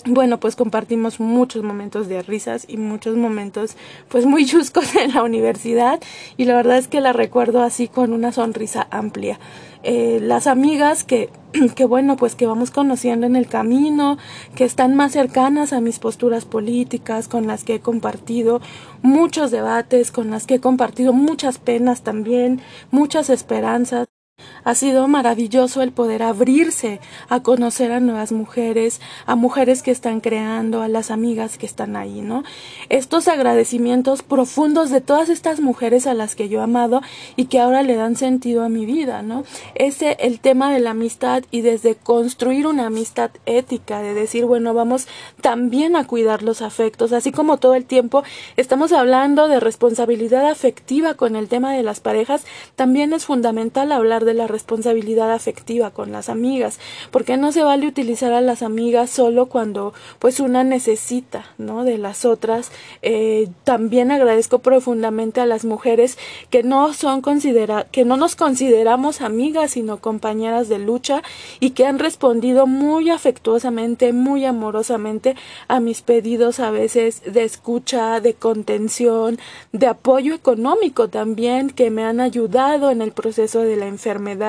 bueno, 0.07 0.41
pues 0.41 0.57
compartimos 0.57 1.21
muchos 1.21 1.63
momentos 1.63 2.09
de 2.09 2.23
risas 2.23 2.65
y 2.69 2.77
muchos 2.77 3.17
momentos 3.17 3.77
pues 4.09 4.27
muy 4.27 4.47
chuscos 4.47 4.95
en 4.97 5.15
la 5.15 5.23
universidad 5.23 6.01
y 6.37 6.45
la 6.45 6.55
verdad 6.55 6.79
es 6.79 6.89
que 6.89 7.01
la 7.01 7.13
recuerdo 7.13 7.63
así 7.63 7.89
con 7.89 8.13
una 8.13 8.33
sonrisa 8.33 8.87
amplia. 8.91 9.39
Eh, 9.83 10.21
las 10.21 10.47
amigas 10.47 11.05
que, 11.05 11.31
que 11.75 11.85
bueno, 11.85 12.17
pues 12.17 12.35
que 12.35 12.47
vamos 12.47 12.71
conociendo 12.71 13.27
en 13.27 13.37
el 13.37 13.47
camino, 13.47 14.19
que 14.55 14.65
están 14.65 14.95
más 14.95 15.13
cercanas 15.13 15.73
a 15.73 15.81
mis 15.81 15.99
posturas 15.99 16.45
políticas, 16.45 17.29
con 17.29 17.47
las 17.47 17.65
que 17.65 17.77
he 17.77 17.81
compartido 17.81 18.61
muchos 19.03 19.51
debates, 19.51 20.11
con 20.11 20.31
las 20.31 20.47
que 20.47 20.57
he 20.57 20.61
compartido 20.61 21.13
muchas 21.13 21.59
penas 21.59 22.03
también, 22.03 22.61
muchas 22.91 23.31
esperanzas. 23.31 24.09
Ha 24.65 24.75
sido 24.75 25.09
maravilloso 25.09 25.83
el 25.83 25.93
poder 25.93 26.23
abrirse 26.23 27.01
a 27.29 27.43
conocer 27.43 27.93
a 27.93 28.01
nuevas 28.01 28.33
mujeres, 28.33 29.01
a 29.27 29.35
mujeres 29.35 29.83
que 29.83 29.91
están 29.91 30.21
creando, 30.21 30.83
a 30.83 30.89
las 30.89 31.11
amigas 31.11 31.59
que 31.59 31.67
están 31.67 31.97
ahí, 31.97 32.21
¿no? 32.21 32.45
Estos 32.89 33.29
agradecimientos 33.29 34.23
profundos 34.23 34.91
de 34.91 35.01
todas 35.01 35.29
estas 35.29 35.61
mujeres 35.61 36.07
a 36.07 36.15
las 36.15 36.35
que 36.35 36.49
yo 36.49 36.61
he 36.61 36.63
amado 36.63 37.03
y 37.37 37.47
que 37.47 37.61
ahora 37.61 37.83
le 37.83 37.97
dan 37.97 38.17
sentido 38.17 38.65
a 38.65 38.69
mi 38.69 38.87
vida, 38.87 39.23
¿no? 39.23 39.45
Ese 39.75 40.17
el 40.21 40.41
tema 40.41 40.73
de 40.73 40.81
la 40.81 40.91
amistad 40.91 41.43
y 41.51 41.61
desde 41.63 41.95
construir 41.95 42.67
una 42.67 42.87
amistad 42.87 43.31
ética, 43.47 44.03
de 44.03 44.15
decir, 44.15 44.45
bueno, 44.45 44.75
vamos 44.75 45.07
también 45.41 45.97
a 45.97 46.07
cuidar 46.07 46.43
los 46.43 46.63
afectos, 46.63 47.13
así 47.13 47.33
como 47.33 47.59
todo 47.59 47.75
el 47.75 47.85
tiempo 47.85 48.23
estamos 48.57 48.93
hablando 48.93 49.49
de 49.49 49.61
responsabilidad 49.61 50.47
afectiva 50.47 51.15
con 51.15 51.37
el 51.37 51.49
tema 51.49 51.73
de 51.73 51.83
las 51.83 52.01
parejas, 52.01 52.45
también 52.77 53.13
es 53.13 53.25
fundamental 53.25 53.93
hablar 53.93 54.25
de 54.25 54.35
la 54.35 54.47
responsabilidad 54.51 55.33
afectiva 55.33 55.91
con 55.91 56.13
las 56.13 56.29
amigas, 56.29 56.79
porque 57.11 57.37
no 57.37 57.53
se 57.53 57.63
vale 57.63 57.87
utilizar 57.87 58.33
a 58.33 58.41
las 58.41 58.63
amigas 58.63 59.11
solo 59.11 59.47
cuando 59.47 59.95
pues 60.19 60.41
una 60.41 60.65
necesita, 60.65 61.47
¿no? 61.59 61.85
De 61.85 61.99
las 61.99 62.25
otras. 62.25 62.71
Eh, 63.03 63.49
también 63.65 64.11
agradezco 64.11 64.59
profundamente 64.59 65.41
a 65.41 65.47
las 65.47 65.65
mujeres 65.65 66.19
que 66.51 66.63
no 66.63 66.93
son 66.93 67.21
considera 67.21 67.87
que 67.91 68.05
no 68.05 68.17
nos 68.17 68.37
consideramos 68.37 69.21
amigas 69.21 69.73
sino 69.73 69.99
compañeras 69.99 70.69
de 70.69 70.79
lucha 70.79 71.23
y 71.61 71.71
que 71.71 71.87
han 71.87 71.99
respondido 71.99 72.67
muy 72.67 73.11
afectuosamente, 73.11 74.13
muy 74.13 74.45
amorosamente 74.45 75.37
a 75.69 75.81
mis 75.81 76.03
pedidos 76.03 76.61
a 76.61 76.71
veces 76.71 77.23
de 77.25 77.45
escucha, 77.45 78.21
de 78.21 78.35
contención, 78.35 79.39
de 79.73 79.87
apoyo 79.87 80.35
económico 80.35 81.09
también 81.09 81.71
que 81.71 81.91
me 81.91 82.05
han 82.05 82.21
ayudado 82.21 82.91
en 82.91 83.03
el 83.03 83.13
proceso 83.13 83.61
de 83.61 83.77
la 83.77 83.87
enfermedad 83.87 84.40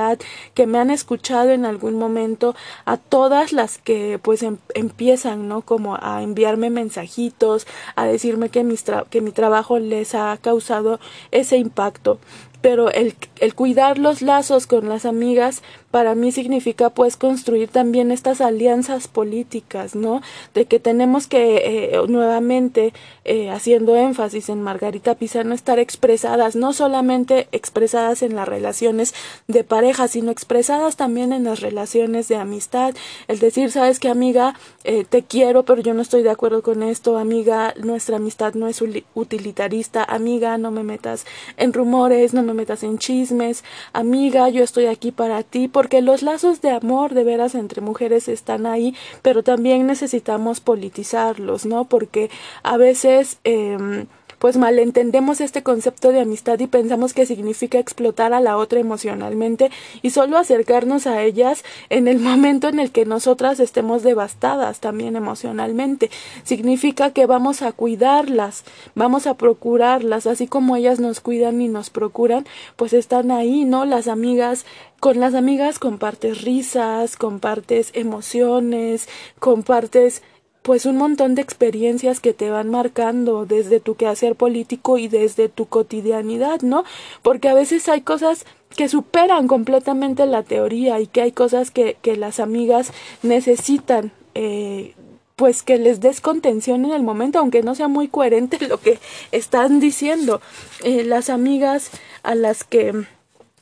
que 0.53 0.67
me 0.67 0.79
han 0.79 0.89
escuchado 0.89 1.51
en 1.51 1.65
algún 1.65 1.95
momento, 1.95 2.55
a 2.85 2.97
todas 2.97 3.53
las 3.53 3.77
que 3.77 4.19
pues 4.21 4.43
em, 4.43 4.57
empiezan, 4.73 5.47
¿no? 5.47 5.61
Como 5.61 5.97
a 6.01 6.23
enviarme 6.23 6.69
mensajitos, 6.69 7.67
a 7.95 8.05
decirme 8.05 8.49
que, 8.49 8.65
que 9.09 9.21
mi 9.21 9.31
trabajo 9.31 9.79
les 9.79 10.15
ha 10.15 10.37
causado 10.41 10.99
ese 11.31 11.57
impacto 11.57 12.19
pero 12.61 12.91
el, 12.91 13.15
el, 13.39 13.55
cuidar 13.55 13.97
los 13.97 14.21
lazos 14.21 14.67
con 14.67 14.87
las 14.87 15.05
amigas 15.05 15.61
para 15.89 16.15
mí 16.15 16.31
significa 16.31 16.89
pues 16.89 17.17
construir 17.17 17.67
también 17.67 18.11
estas 18.11 18.39
alianzas 18.39 19.07
políticas, 19.07 19.95
¿no? 19.95 20.21
De 20.53 20.65
que 20.65 20.79
tenemos 20.79 21.27
que 21.27 21.57
eh, 21.93 21.99
nuevamente 22.07 22.93
eh, 23.25 23.49
haciendo 23.49 23.95
énfasis 23.95 24.49
en 24.49 24.61
Margarita 24.61 25.15
Pizarro 25.15 25.41
estar 25.53 25.79
expresadas, 25.79 26.55
no 26.55 26.73
solamente 26.73 27.47
expresadas 27.51 28.21
en 28.21 28.35
las 28.35 28.47
relaciones 28.47 29.13
de 29.47 29.63
pareja, 29.63 30.07
sino 30.07 30.31
expresadas 30.31 30.95
también 30.97 31.33
en 31.33 31.45
las 31.45 31.61
relaciones 31.61 32.27
de 32.27 32.35
amistad, 32.35 32.93
el 33.27 33.39
decir, 33.39 33.71
sabes 33.71 33.99
que 33.99 34.09
amiga, 34.09 34.55
eh, 34.83 35.05
te 35.07 35.23
quiero, 35.23 35.63
pero 35.63 35.81
yo 35.81 35.93
no 35.93 36.01
estoy 36.01 36.23
de 36.23 36.29
acuerdo 36.29 36.61
con 36.61 36.83
esto, 36.83 37.17
amiga, 37.17 37.73
nuestra 37.81 38.17
amistad 38.17 38.53
no 38.53 38.67
es 38.67 38.83
utilitarista, 39.13 40.03
amiga, 40.03 40.57
no 40.57 40.71
me 40.71 40.83
metas 40.83 41.25
en 41.57 41.73
rumores, 41.73 42.33
no 42.33 42.43
me 42.43 42.50
metas 42.53 42.83
en 42.83 42.97
chismes, 42.97 43.63
amiga, 43.93 44.49
yo 44.49 44.63
estoy 44.63 44.85
aquí 44.85 45.11
para 45.11 45.43
ti, 45.43 45.67
porque 45.67 46.01
los 46.01 46.21
lazos 46.21 46.61
de 46.61 46.71
amor 46.71 47.13
de 47.13 47.23
veras 47.23 47.55
entre 47.55 47.81
mujeres 47.81 48.27
están 48.27 48.65
ahí, 48.65 48.95
pero 49.21 49.43
también 49.43 49.87
necesitamos 49.87 50.59
politizarlos, 50.59 51.65
¿no? 51.65 51.85
Porque 51.85 52.29
a 52.63 52.77
veces 52.77 53.37
eh, 53.43 54.05
pues 54.41 54.57
malentendemos 54.57 55.39
este 55.39 55.61
concepto 55.61 56.11
de 56.11 56.19
amistad 56.19 56.59
y 56.59 56.65
pensamos 56.65 57.13
que 57.13 57.27
significa 57.27 57.77
explotar 57.77 58.33
a 58.33 58.39
la 58.39 58.57
otra 58.57 58.79
emocionalmente 58.79 59.69
y 60.01 60.09
solo 60.09 60.35
acercarnos 60.35 61.05
a 61.05 61.21
ellas 61.21 61.63
en 61.89 62.07
el 62.07 62.17
momento 62.29 62.67
en 62.67 62.79
el 62.79 62.91
que 62.91 63.05
nosotras 63.05 63.59
estemos 63.59 64.01
devastadas 64.01 64.79
también 64.79 65.15
emocionalmente. 65.15 66.09
Significa 66.43 67.11
que 67.11 67.27
vamos 67.27 67.61
a 67.61 67.71
cuidarlas, 67.71 68.63
vamos 68.95 69.27
a 69.27 69.35
procurarlas, 69.35 70.25
así 70.25 70.47
como 70.47 70.75
ellas 70.75 70.99
nos 70.99 71.19
cuidan 71.19 71.61
y 71.61 71.67
nos 71.67 71.91
procuran, 71.91 72.47
pues 72.77 72.93
están 72.93 73.29
ahí, 73.29 73.63
¿no? 73.63 73.85
Las 73.85 74.07
amigas 74.07 74.65
con 74.99 75.19
las 75.19 75.35
amigas 75.35 75.77
compartes 75.77 76.41
risas, 76.41 77.15
compartes 77.15 77.91
emociones, 77.93 79.07
compartes 79.37 80.23
pues 80.61 80.85
un 80.85 80.97
montón 80.97 81.35
de 81.35 81.41
experiencias 81.41 82.19
que 82.19 82.33
te 82.33 82.49
van 82.49 82.69
marcando 82.69 83.45
desde 83.45 83.79
tu 83.79 83.95
quehacer 83.95 84.35
político 84.35 84.97
y 84.97 85.07
desde 85.07 85.49
tu 85.49 85.65
cotidianidad, 85.65 86.61
¿no? 86.61 86.83
Porque 87.23 87.49
a 87.49 87.53
veces 87.53 87.89
hay 87.89 88.01
cosas 88.01 88.45
que 88.75 88.87
superan 88.87 89.47
completamente 89.47 90.25
la 90.25 90.43
teoría 90.43 90.99
y 90.99 91.07
que 91.07 91.21
hay 91.21 91.31
cosas 91.31 91.71
que, 91.71 91.97
que 92.01 92.15
las 92.15 92.39
amigas 92.39 92.93
necesitan 93.23 94.11
eh, 94.35 94.93
pues 95.35 95.63
que 95.63 95.79
les 95.79 95.99
des 95.99 96.21
contención 96.21 96.85
en 96.85 96.91
el 96.91 97.01
momento, 97.01 97.39
aunque 97.39 97.63
no 97.63 97.73
sea 97.73 97.87
muy 97.87 98.07
coherente 98.07 98.59
lo 98.67 98.79
que 98.79 98.99
están 99.31 99.79
diciendo. 99.79 100.41
Eh, 100.83 101.03
las 101.03 101.31
amigas 101.31 101.89
a 102.21 102.35
las 102.35 102.63
que 102.63 103.05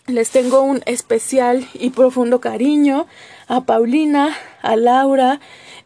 les 0.06 0.32
tengo 0.32 0.62
un 0.62 0.82
especial 0.86 1.68
y 1.74 1.92
profundo 1.92 2.42
cariño, 2.42 3.08
a 3.48 3.62
Paulina, 3.62 4.36
a 4.62 4.76
Laura, 4.76 5.40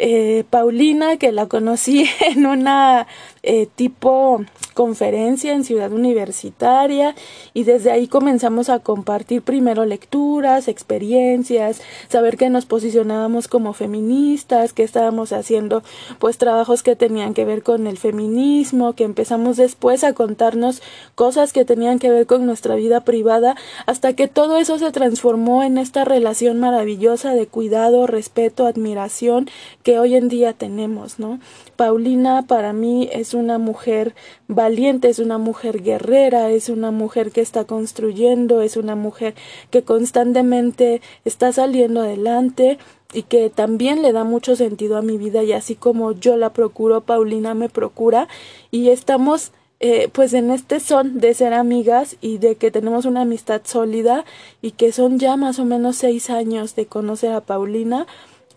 eh, 0.05 0.43
Paulina, 0.50 1.15
que 1.17 1.31
la 1.31 1.48
conocí 1.48 2.05
en 2.19 2.45
una 2.45 3.07
eh, 3.43 3.67
tipo 3.75 4.45
conferencia 4.73 5.53
en 5.53 5.63
Ciudad 5.63 5.91
Universitaria 5.91 7.13
y 7.53 7.63
desde 7.63 7.91
ahí 7.91 8.07
comenzamos 8.07 8.69
a 8.69 8.79
compartir 8.79 9.41
primero 9.41 9.85
lecturas, 9.85 10.67
experiencias, 10.67 11.81
saber 12.09 12.38
que 12.38 12.50
nos 12.50 12.65
posicionábamos 12.65 13.47
como 13.47 13.73
feministas, 13.73 14.73
que 14.73 14.83
estábamos 14.83 15.31
haciendo 15.31 15.83
pues 16.19 16.38
trabajos 16.38 16.83
que 16.83 16.95
tenían 16.95 17.33
que 17.33 17.45
ver 17.45 17.63
con 17.63 17.85
el 17.85 17.97
feminismo, 17.97 18.93
que 18.93 19.03
empezamos 19.03 19.57
después 19.57 20.03
a 20.03 20.13
contarnos 20.13 20.81
cosas 21.15 21.53
que 21.53 21.65
tenían 21.65 22.00
que 22.00 22.09
ver 22.09 22.25
con 22.25 22.45
nuestra 22.45 22.75
vida 22.75 23.01
privada, 23.01 23.55
hasta 23.85 24.13
que 24.13 24.27
todo 24.27 24.57
eso 24.57 24.79
se 24.79 24.91
transformó 24.91 25.63
en 25.63 25.77
esta 25.77 26.05
relación 26.05 26.59
maravillosa 26.59 27.33
de 27.33 27.47
cuidado, 27.47 28.07
respeto, 28.07 28.65
admiración 28.65 29.50
que 29.83 30.00
hoy 30.00 30.15
en 30.15 30.29
día 30.29 30.53
tenemos, 30.53 31.19
¿no? 31.19 31.39
Paulina 31.75 32.43
para 32.47 32.71
mí 32.71 33.09
es 33.12 33.33
una 33.34 33.58
mujer 33.58 34.16
valiente, 34.48 35.10
es 35.10 35.20
una 35.20 35.38
mujer 35.38 35.82
guerrera, 35.82 36.50
es 36.50 36.70
una 36.70 36.92
mujer 36.92 37.32
que 37.32 37.42
está 37.42 37.66
construyendo, 37.66 38.62
es 38.62 38.78
una 38.78 38.96
mujer 38.96 39.36
que 39.70 39.84
constantemente 39.84 41.02
está 41.25 41.52
saliendo 41.52 42.02
adelante 42.02 42.78
y 43.13 43.24
que 43.24 43.50
también 43.50 44.02
le 44.02 44.12
da 44.12 44.24
mucho 44.24 44.56
sentido 44.56 44.98
a 44.98 45.02
mi 45.02 45.18
vida 45.18 45.44
y 45.44 45.54
así 45.54 45.75
como 45.75 46.12
yo 46.13 46.36
la 46.36 46.52
procuro, 46.52 47.02
Paulina 47.02 47.54
me 47.54 47.70
procura 47.70 48.28
y 48.72 48.90
estamos 48.90 49.52
eh, 49.86 50.10
pues 50.13 50.34
en 50.34 50.50
este 50.50 50.80
son 50.80 51.20
de 51.20 51.34
ser 51.34 51.54
amigas 51.54 52.16
y 52.22 52.38
de 52.38 52.56
que 52.56 52.72
tenemos 52.72 53.04
una 53.06 53.24
amistad 53.24 53.63
sólida 53.66 54.24
y 54.62 54.72
que 54.72 54.94
son 54.94 55.20
ya 55.20 55.36
más 55.36 55.60
o 55.60 55.66
menos 55.66 55.98
seis 55.98 56.30
años 56.30 56.75
de 56.75 56.86
conocer 56.86 57.34
a 57.34 57.42
Paulina 57.42 58.08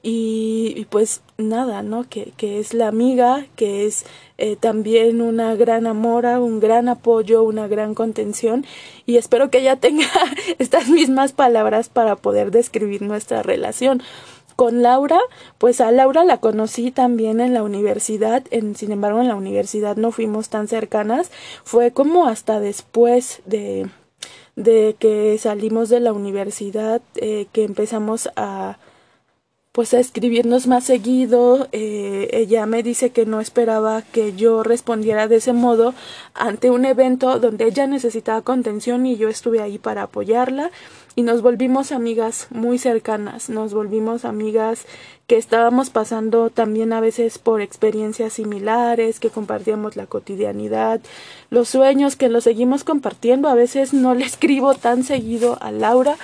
y, 0.09 0.87
pues 0.89 1.21
nada, 1.37 1.83
¿no? 1.83 2.09
Que, 2.09 2.33
que, 2.37 2.61
es 2.61 2.75
la 2.75 2.87
amiga, 2.87 3.45
que 3.57 3.87
es 3.87 4.07
eh, 4.39 4.55
también 4.55 5.21
una 5.21 5.57
gran 5.57 5.85
amora, 5.89 6.39
un 6.39 6.61
gran 6.61 6.89
apoyo, 6.89 7.43
una 7.43 7.67
gran 7.67 7.97
contención 7.97 8.65
y 9.05 9.17
espero 9.17 9.51
que 9.51 9.59
ella 9.59 9.75
tenga 9.75 10.07
estas 10.61 10.89
mismas 10.89 11.33
palabras 11.33 11.89
para 11.89 12.15
poder 12.15 12.53
describir 12.53 13.03
nuestra 13.03 13.43
relación. 13.43 14.01
Con 14.55 14.81
Laura, 14.81 15.19
pues 15.59 15.81
a 15.81 15.91
Laura 15.91 16.25
la 16.25 16.39
conocí 16.39 16.93
también 16.93 17.41
en 17.41 17.53
la 17.53 17.65
universidad, 17.65 18.45
en, 18.53 18.77
sin 18.77 18.93
embargo 18.93 19.21
en 19.21 19.29
la 19.29 19.35
universidad 19.35 19.97
no 19.97 20.13
fuimos 20.13 20.51
tan 20.51 20.69
cercanas, 20.69 21.33
fue 21.65 21.91
como 21.91 22.29
hasta 22.29 22.61
después 22.61 23.43
de, 23.45 23.89
de 24.55 24.95
que 25.01 25.37
salimos 25.39 25.89
de 25.89 25.99
la 25.99 26.13
universidad 26.13 27.03
eh, 27.17 27.49
que 27.53 27.65
empezamos 27.65 28.31
a 28.37 28.79
pues 29.77 29.93
a 29.93 30.01
escribirnos 30.01 30.67
más 30.67 30.85
seguido. 30.85 31.69
Eh, 31.71 32.31
ella 32.33 32.65
me 32.65 32.83
dice 32.83 33.11
que 33.11 33.27
no 33.27 33.43
esperaba 33.43 34.01
que 34.01 34.33
yo 34.33 34.63
respondiera 34.63 35.29
de 35.29 35.37
ese 35.37 35.53
modo 35.53 35.93
ante 36.33 36.71
un 36.71 36.87
evento 36.87 37.39
donde 37.41 37.67
ella 37.67 37.87
necesitaba 37.87 38.41
contención 38.41 39.05
y 39.05 39.19
yo 39.19 39.29
estuve 39.29 39.61
ahí 39.61 39.77
para 39.77 40.05
apoyarla 40.05 40.71
y 41.15 41.25
nos 41.25 41.43
volvimos 41.43 41.93
amigas 41.93 42.47
muy 42.49 42.79
cercanas, 42.79 43.51
nos 43.51 43.75
volvimos 43.75 44.25
amigas 44.25 44.87
que 45.27 45.37
estábamos 45.37 45.91
pasando 45.91 46.49
también 46.49 46.95
a 46.95 47.01
veces 47.01 47.37
por 47.37 47.61
experiencias 47.61 48.33
similares, 48.33 49.21
que 49.21 49.29
compartíamos 49.29 49.95
la 49.95 50.07
cotidianidad, 50.07 51.03
los 51.51 51.69
sueños 51.69 52.17
que 52.17 52.31
los 52.31 52.45
seguimos 52.45 52.83
compartiendo. 52.83 53.49
A 53.49 53.55
veces 53.55 53.93
no 53.93 54.15
le 54.15 54.25
escribo 54.33 54.75
tan 54.75 55.05
seguido 55.05 55.59
a 55.61 55.71
Laura, 55.71 56.17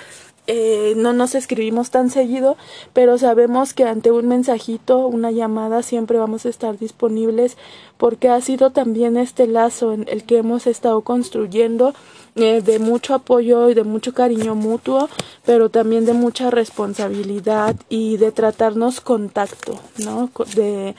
eh, 0.49 0.95
no 0.97 1.13
nos 1.13 1.37
escribimos 1.37 1.91
tan 1.91 2.11
seguido, 2.11 2.57
pero 2.93 3.17
sabemos 3.17 3.75
que 3.75 3.85
ante 3.85 4.11
un 4.11 4.27
mensajito, 4.27 5.07
una 5.07 5.31
llamada, 5.31 5.83
siempre 5.83 6.19
vamos 6.19 6.47
a 6.47 6.49
estar 6.49 6.79
disponibles 6.79 7.57
porque 7.97 8.29
ha 8.29 8.41
sido 8.41 8.71
también 8.71 9.17
este 9.17 9.47
lazo 9.47 9.93
en 9.93 10.05
el 10.09 10.25
que 10.25 10.39
hemos 10.39 10.67
estado 10.67 11.03
construyendo 11.03 11.95
eh, 12.35 12.61
de 12.61 12.81
mucho 12.81 13.15
apoyo 13.15 13.71
y 13.71 13.75
de 13.75 13.85
mucho 13.85 14.15
cariño 14.15 14.57
mutuo, 14.57 15.09
pero 15.45 15.69
también 15.69 16.07
de 16.07 16.15
mucha 16.15 16.51
responsabilidad 16.51 17.77
y 17.89 18.17
de 18.17 18.33
tratarnos 18.33 19.01
contacto, 19.01 19.79
¿no? 19.99 20.31
De, 20.57 20.97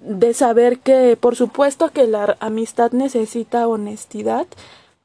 de 0.00 0.34
saber 0.34 0.80
que, 0.80 1.16
por 1.16 1.36
supuesto, 1.36 1.90
que 1.90 2.06
la 2.06 2.36
amistad 2.40 2.92
necesita 2.92 3.68
honestidad, 3.68 4.46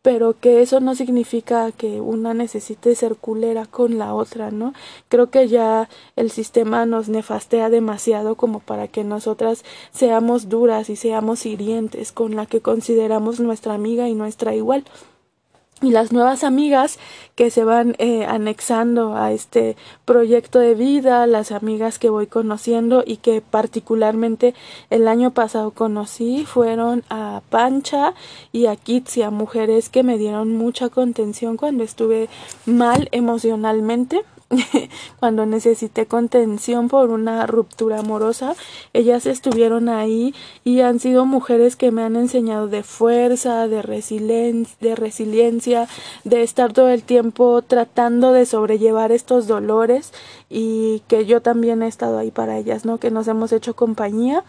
pero 0.07 0.39
que 0.39 0.61
eso 0.61 0.79
no 0.79 0.95
significa 0.95 1.69
que 1.73 1.99
una 1.99 2.33
necesite 2.33 2.95
ser 2.95 3.17
culera 3.17 3.65
con 3.65 3.97
la 3.97 4.13
otra, 4.13 4.51
¿no? 4.51 4.73
Creo 5.09 5.29
que 5.29 5.49
ya 5.49 5.89
el 6.15 6.31
sistema 6.31 6.85
nos 6.85 7.09
nefastea 7.09 7.69
demasiado 7.69 8.35
como 8.35 8.61
para 8.61 8.87
que 8.87 9.03
nosotras 9.03 9.65
seamos 9.91 10.47
duras 10.47 10.89
y 10.89 10.95
seamos 10.95 11.45
hirientes 11.45 12.13
con 12.13 12.37
la 12.37 12.45
que 12.45 12.61
consideramos 12.61 13.41
nuestra 13.41 13.73
amiga 13.73 14.07
y 14.07 14.13
nuestra 14.13 14.55
igual 14.55 14.85
y 15.81 15.91
las 15.91 16.13
nuevas 16.13 16.45
amigas 16.45 16.99
que 17.37 17.51
se 17.51 17.63
van 17.63 17.95
eh, 17.99 18.25
anexando 18.25 19.15
a 19.15 19.31
este 19.31 19.77
proyecto 20.05 20.57
de 20.57 20.73
vida, 20.73 21.27
las 21.27 21.51
amigas 21.51 21.99
que 21.99 22.09
voy 22.09 22.25
conociendo 22.25 23.03
y 23.05 23.17
que 23.17 23.41
particularmente 23.41 24.55
el 24.89 25.07
año 25.07 25.29
pasado 25.29 25.69
conocí 25.69 26.45
fueron 26.45 27.03
a 27.11 27.43
Pancha 27.51 28.15
y 28.51 28.65
a 28.65 28.75
Kitsia, 28.75 29.29
mujeres 29.29 29.89
que 29.89 30.01
me 30.01 30.17
dieron 30.17 30.57
mucha 30.57 30.89
contención 30.89 31.57
cuando 31.57 31.83
estuve 31.83 32.27
mal 32.65 33.07
emocionalmente. 33.11 34.25
Cuando 35.19 35.45
necesité 35.45 36.05
contención 36.05 36.87
por 36.87 37.09
una 37.09 37.45
ruptura 37.47 37.99
amorosa, 37.99 38.55
ellas 38.93 39.25
estuvieron 39.25 39.89
ahí 39.89 40.33
y 40.63 40.81
han 40.81 40.99
sido 40.99 41.25
mujeres 41.25 41.75
que 41.75 41.91
me 41.91 42.03
han 42.03 42.15
enseñado 42.15 42.67
de 42.67 42.83
fuerza, 42.83 43.67
de, 43.67 43.81
de 44.79 44.95
resiliencia, 44.95 45.87
de 46.23 46.43
estar 46.43 46.71
todo 46.73 46.89
el 46.89 47.03
tiempo 47.03 47.26
tratando 47.67 48.31
de 48.33 48.45
sobrellevar 48.45 49.11
estos 49.11 49.47
dolores 49.47 50.13
y 50.49 51.01
que 51.07 51.25
yo 51.25 51.41
también 51.41 51.83
he 51.83 51.87
estado 51.87 52.17
ahí 52.17 52.31
para 52.31 52.57
ellas, 52.57 52.85
¿no? 52.85 52.97
Que 52.97 53.11
nos 53.11 53.27
hemos 53.27 53.51
hecho 53.51 53.75
compañía 53.75 54.43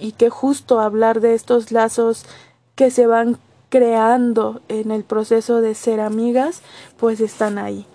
y 0.00 0.12
que 0.12 0.30
justo 0.30 0.80
hablar 0.80 1.20
de 1.20 1.34
estos 1.34 1.72
lazos 1.72 2.24
que 2.74 2.90
se 2.90 3.06
van 3.06 3.38
creando 3.68 4.60
en 4.68 4.90
el 4.90 5.04
proceso 5.04 5.60
de 5.60 5.74
ser 5.74 6.00
amigas, 6.00 6.62
pues 6.98 7.20
están 7.20 7.58
ahí 7.58 7.86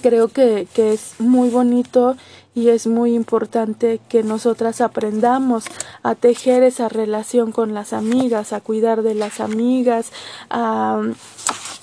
creo 0.00 0.28
que, 0.28 0.66
que, 0.74 0.92
es 0.92 1.14
muy 1.18 1.50
bonito 1.50 2.16
y 2.54 2.68
es 2.68 2.86
muy 2.86 3.14
importante 3.14 4.00
que 4.08 4.22
nosotras 4.22 4.80
aprendamos 4.80 5.64
a 6.02 6.14
tejer 6.14 6.62
esa 6.62 6.88
relación 6.88 7.52
con 7.52 7.74
las 7.74 7.92
amigas, 7.92 8.52
a 8.52 8.60
cuidar 8.60 9.02
de 9.02 9.14
las 9.14 9.40
amigas, 9.40 10.12
a 10.50 11.00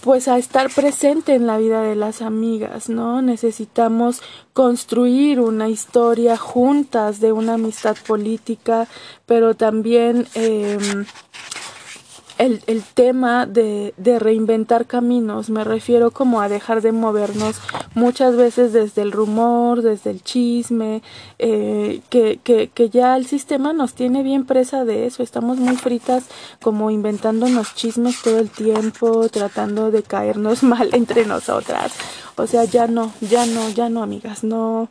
pues 0.04 0.28
a 0.28 0.38
estar 0.38 0.70
presente 0.74 1.36
en 1.36 1.46
la 1.46 1.58
vida 1.58 1.84
de 1.84 1.96
las 1.96 2.22
amigas, 2.22 2.90
¿no? 2.90 3.22
Necesitamos 3.22 4.22
construir 4.54 5.40
una 5.40 5.70
historia 5.70 6.38
juntas 6.38 7.20
de 7.20 7.32
una 7.32 7.54
amistad 7.54 7.96
política, 8.08 8.88
pero 9.26 9.56
también 9.56 10.28
eh, 10.34 10.78
el, 12.42 12.64
el 12.66 12.82
tema 12.82 13.46
de, 13.46 13.94
de, 13.98 14.18
reinventar 14.18 14.88
caminos, 14.88 15.52
me 15.52 15.64
refiero 15.64 16.10
como 16.10 16.42
a 16.42 16.50
dejar 16.50 16.82
de 16.82 16.92
movernos 16.92 17.58
muchas 17.94 18.36
veces 18.36 18.74
desde 18.74 19.04
el 19.04 19.12
rumor, 19.12 19.84
desde 19.84 20.10
el 20.10 20.24
chisme, 20.24 21.04
eh, 21.38 22.02
que, 22.10 22.40
que, 22.44 22.70
que 22.70 22.90
ya 22.90 23.16
el 23.16 23.28
sistema 23.28 23.74
nos 23.74 23.94
tiene 23.94 24.24
bien 24.24 24.46
presa 24.46 24.86
de 24.86 25.06
eso, 25.06 25.22
estamos 25.22 25.60
muy 25.60 25.76
fritas 25.78 26.26
como 26.64 26.90
inventándonos 26.90 27.76
chismes 27.76 28.20
todo 28.24 28.40
el 28.40 28.50
tiempo, 28.50 29.30
tratando 29.30 29.92
de 29.92 30.02
caernos 30.02 30.64
mal 30.72 30.90
entre 30.94 31.28
nosotras, 31.28 31.94
o 32.38 32.48
sea, 32.48 32.64
ya 32.64 32.88
no, 32.88 33.14
ya 33.22 33.46
no, 33.46 33.70
ya 33.70 33.90
no, 33.90 34.02
amigas, 34.02 34.44
no, 34.44 34.90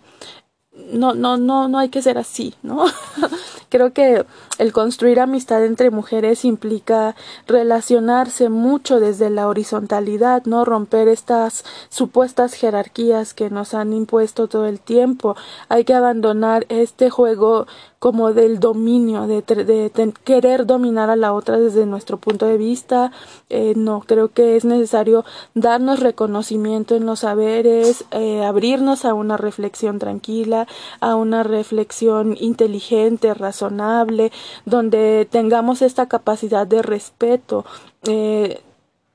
no, 0.93 1.15
no, 1.15 1.37
no, 1.37 1.69
no 1.69 1.79
hay 1.79 1.89
que 1.89 2.03
ser 2.03 2.19
así, 2.19 2.55
¿no? 2.63 2.85
Creo 3.69 3.93
que 3.93 4.25
el 4.59 4.73
construir 4.73 5.21
amistad 5.21 5.65
entre 5.65 5.91
mujeres 5.91 6.45
implica 6.45 7.15
relacionarse 7.47 8.49
mucho 8.49 8.99
desde 8.99 9.31
la 9.31 9.47
horizontalidad, 9.47 10.45
¿no? 10.45 10.65
Romper 10.65 11.09
estas 11.09 11.65
supuestas 11.89 12.55
jerarquías 12.55 13.33
que 13.33 13.49
nos 13.49 13.75
han 13.75 13.93
impuesto 13.93 14.49
todo 14.49 14.67
el 14.67 14.81
tiempo. 14.81 15.37
Hay 15.69 15.85
que 15.85 15.95
abandonar 15.95 16.67
este 16.69 17.11
juego 17.11 17.67
como 18.01 18.33
del 18.33 18.61
dominio, 18.61 19.27
de, 19.27 20.13
querer 20.25 20.65
dominar 20.65 21.11
a 21.11 21.17
la 21.17 21.35
otra 21.35 21.59
desde 21.59 21.85
nuestro 21.85 22.17
punto 22.17 22.47
de 22.47 22.57
vista. 22.57 23.13
Eh, 23.51 23.75
no, 23.77 24.01
creo 24.01 24.33
que 24.33 24.57
es 24.57 24.65
necesario 24.65 25.23
darnos 25.55 26.01
reconocimiento 26.01 26.97
en 26.97 27.05
los 27.05 27.21
saberes, 27.21 28.07
eh, 28.11 28.43
abrirnos 28.43 29.05
a 29.05 29.13
una 29.13 29.37
reflexión 29.37 29.99
tranquila, 29.99 30.67
a 31.01 31.15
una 31.15 31.43
reflexión 31.43 32.37
inteligente, 32.39 33.35
razonable, 33.35 34.33
donde 34.65 35.27
tengamos 35.31 35.83
esta 35.83 36.07
capacidad 36.07 36.67
de 36.67 36.83
respeto. 36.83 37.65
Eh, 38.05 38.63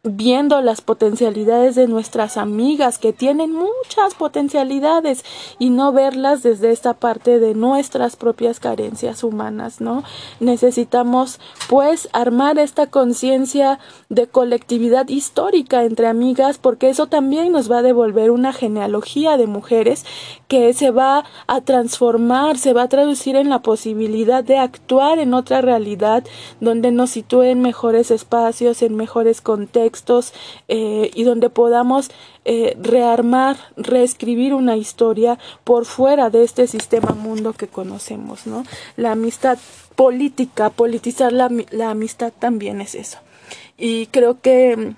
viendo 0.05 0.61
las 0.61 0.81
potencialidades 0.81 1.73
de 1.73 1.87
nuestras 1.87 2.37
amigas 2.37 2.99
que 2.99 3.11
tienen 3.11 3.51
muchas 3.51 4.13
potencialidades 4.13 5.25
y 5.57 5.71
no 5.71 5.91
verlas 5.91 6.43
desde 6.43 6.71
esta 6.71 6.93
parte 6.93 7.39
de 7.39 7.55
nuestras 7.55 8.15
propias 8.15 8.59
carencias 8.59 9.23
humanas, 9.23 9.81
¿no? 9.81 10.03
Necesitamos 10.39 11.39
pues 11.67 12.07
armar 12.13 12.59
esta 12.59 12.87
conciencia 12.87 13.79
de 14.09 14.27
colectividad 14.27 15.07
histórica 15.09 15.83
entre 15.83 16.07
amigas 16.07 16.59
porque 16.59 16.89
eso 16.89 17.07
también 17.07 17.51
nos 17.51 17.71
va 17.71 17.79
a 17.79 17.83
devolver 17.83 18.29
una 18.29 18.53
genealogía 18.53 19.37
de 19.37 19.47
mujeres 19.47 20.05
que 20.47 20.73
se 20.73 20.91
va 20.91 21.25
a 21.47 21.61
transformar, 21.61 22.59
se 22.59 22.73
va 22.73 22.83
a 22.83 22.89
traducir 22.89 23.35
en 23.35 23.49
la 23.49 23.63
posibilidad 23.63 24.43
de 24.43 24.59
actuar 24.59 25.17
en 25.17 25.33
otra 25.33 25.61
realidad 25.61 26.23
donde 26.59 26.91
nos 26.91 27.09
sitúen 27.09 27.61
mejores 27.61 28.11
espacios, 28.11 28.83
en 28.83 28.95
mejores 28.95 29.41
contextos 29.41 29.94
eh, 30.67 31.12
y 31.13 31.23
donde 31.23 31.49
podamos 31.49 32.12
eh, 32.43 32.77
rearmar, 32.81 33.58
reescribir 33.77 34.53
una 34.53 34.77
historia 34.77 35.39
por 35.63 35.86
fuera 35.86 36.29
de 36.29 36.43
este 36.43 36.67
sistema 36.67 37.12
mundo 37.12 37.53
que 37.53 37.67
conocemos, 37.67 38.45
¿no? 38.45 38.63
La 38.97 39.13
amistad 39.13 39.58
política, 39.95 40.69
politizar 40.69 41.31
la, 41.31 41.49
la 41.71 41.91
amistad 41.91 42.34
también 42.38 42.81
es 42.81 42.95
eso. 42.95 43.19
Y 43.77 44.08
creo 44.08 44.41
que 44.41 44.95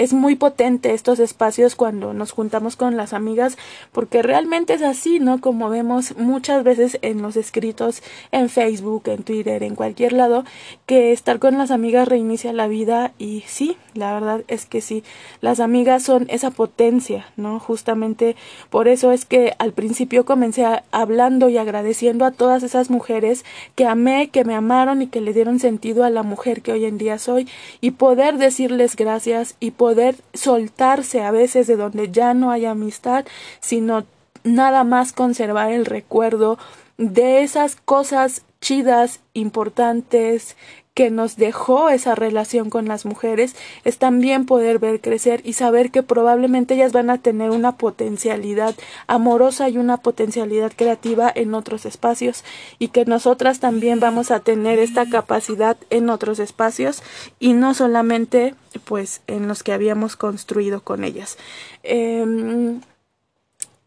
es 0.00 0.14
muy 0.14 0.34
potente 0.34 0.94
estos 0.94 1.18
espacios 1.18 1.74
cuando 1.74 2.14
nos 2.14 2.32
juntamos 2.32 2.74
con 2.74 2.96
las 2.96 3.12
amigas 3.12 3.58
porque 3.92 4.22
realmente 4.22 4.72
es 4.72 4.80
así, 4.80 5.20
¿no? 5.20 5.42
Como 5.42 5.68
vemos 5.68 6.16
muchas 6.16 6.64
veces 6.64 6.98
en 7.02 7.20
los 7.20 7.36
escritos 7.36 8.02
en 8.32 8.48
Facebook, 8.48 9.02
en 9.08 9.24
Twitter, 9.24 9.62
en 9.62 9.74
cualquier 9.74 10.14
lado, 10.14 10.44
que 10.86 11.12
estar 11.12 11.38
con 11.38 11.58
las 11.58 11.70
amigas 11.70 12.08
reinicia 12.08 12.54
la 12.54 12.66
vida 12.66 13.12
y 13.18 13.44
sí, 13.46 13.76
la 13.94 14.14
verdad 14.14 14.42
es 14.48 14.64
que 14.64 14.80
sí, 14.80 15.04
las 15.42 15.60
amigas 15.60 16.02
son 16.02 16.26
esa 16.30 16.50
potencia, 16.50 17.26
¿no? 17.36 17.60
Justamente 17.60 18.36
por 18.70 18.88
eso 18.88 19.12
es 19.12 19.26
que 19.26 19.54
al 19.58 19.72
principio 19.72 20.24
comencé 20.24 20.64
hablando 20.92 21.50
y 21.50 21.58
agradeciendo 21.58 22.24
a 22.24 22.30
todas 22.30 22.62
esas 22.62 22.88
mujeres 22.88 23.44
que 23.74 23.84
amé, 23.84 24.30
que 24.30 24.44
me 24.44 24.54
amaron 24.54 25.02
y 25.02 25.08
que 25.08 25.20
le 25.20 25.34
dieron 25.34 25.60
sentido 25.60 26.04
a 26.04 26.10
la 26.10 26.22
mujer 26.22 26.62
que 26.62 26.72
hoy 26.72 26.86
en 26.86 26.96
día 26.96 27.18
soy 27.18 27.48
y 27.82 27.92
poder 27.92 28.38
decirles 28.38 28.96
gracias 28.96 29.56
y 29.60 29.72
poder 29.72 29.90
poder 29.90 30.14
soltarse 30.34 31.20
a 31.20 31.32
veces 31.32 31.66
de 31.66 31.74
donde 31.74 32.12
ya 32.12 32.32
no 32.32 32.52
hay 32.52 32.64
amistad, 32.64 33.24
sino 33.58 34.04
nada 34.44 34.84
más 34.84 35.12
conservar 35.12 35.72
el 35.72 35.84
recuerdo 35.84 36.58
de 36.96 37.42
esas 37.42 37.74
cosas 37.74 38.44
chidas, 38.60 39.18
importantes, 39.34 40.56
que 41.00 41.10
nos 41.10 41.36
dejó 41.36 41.88
esa 41.88 42.14
relación 42.14 42.68
con 42.68 42.86
las 42.86 43.06
mujeres 43.06 43.56
es 43.84 43.96
también 43.96 44.44
poder 44.44 44.78
ver 44.78 45.00
crecer 45.00 45.40
y 45.46 45.54
saber 45.54 45.90
que 45.90 46.02
probablemente 46.02 46.74
ellas 46.74 46.92
van 46.92 47.08
a 47.08 47.16
tener 47.16 47.52
una 47.52 47.78
potencialidad 47.78 48.74
amorosa 49.06 49.70
y 49.70 49.78
una 49.78 49.96
potencialidad 49.96 50.72
creativa 50.76 51.32
en 51.34 51.54
otros 51.54 51.86
espacios 51.86 52.44
y 52.78 52.88
que 52.88 53.06
nosotras 53.06 53.60
también 53.60 53.98
vamos 53.98 54.30
a 54.30 54.40
tener 54.40 54.78
esta 54.78 55.08
capacidad 55.08 55.78
en 55.88 56.10
otros 56.10 56.38
espacios 56.38 57.02
y 57.38 57.54
no 57.54 57.72
solamente 57.72 58.54
pues 58.84 59.22
en 59.26 59.48
los 59.48 59.62
que 59.62 59.72
habíamos 59.72 60.16
construido 60.16 60.82
con 60.82 61.02
ellas. 61.02 61.38
Em, 61.82 62.82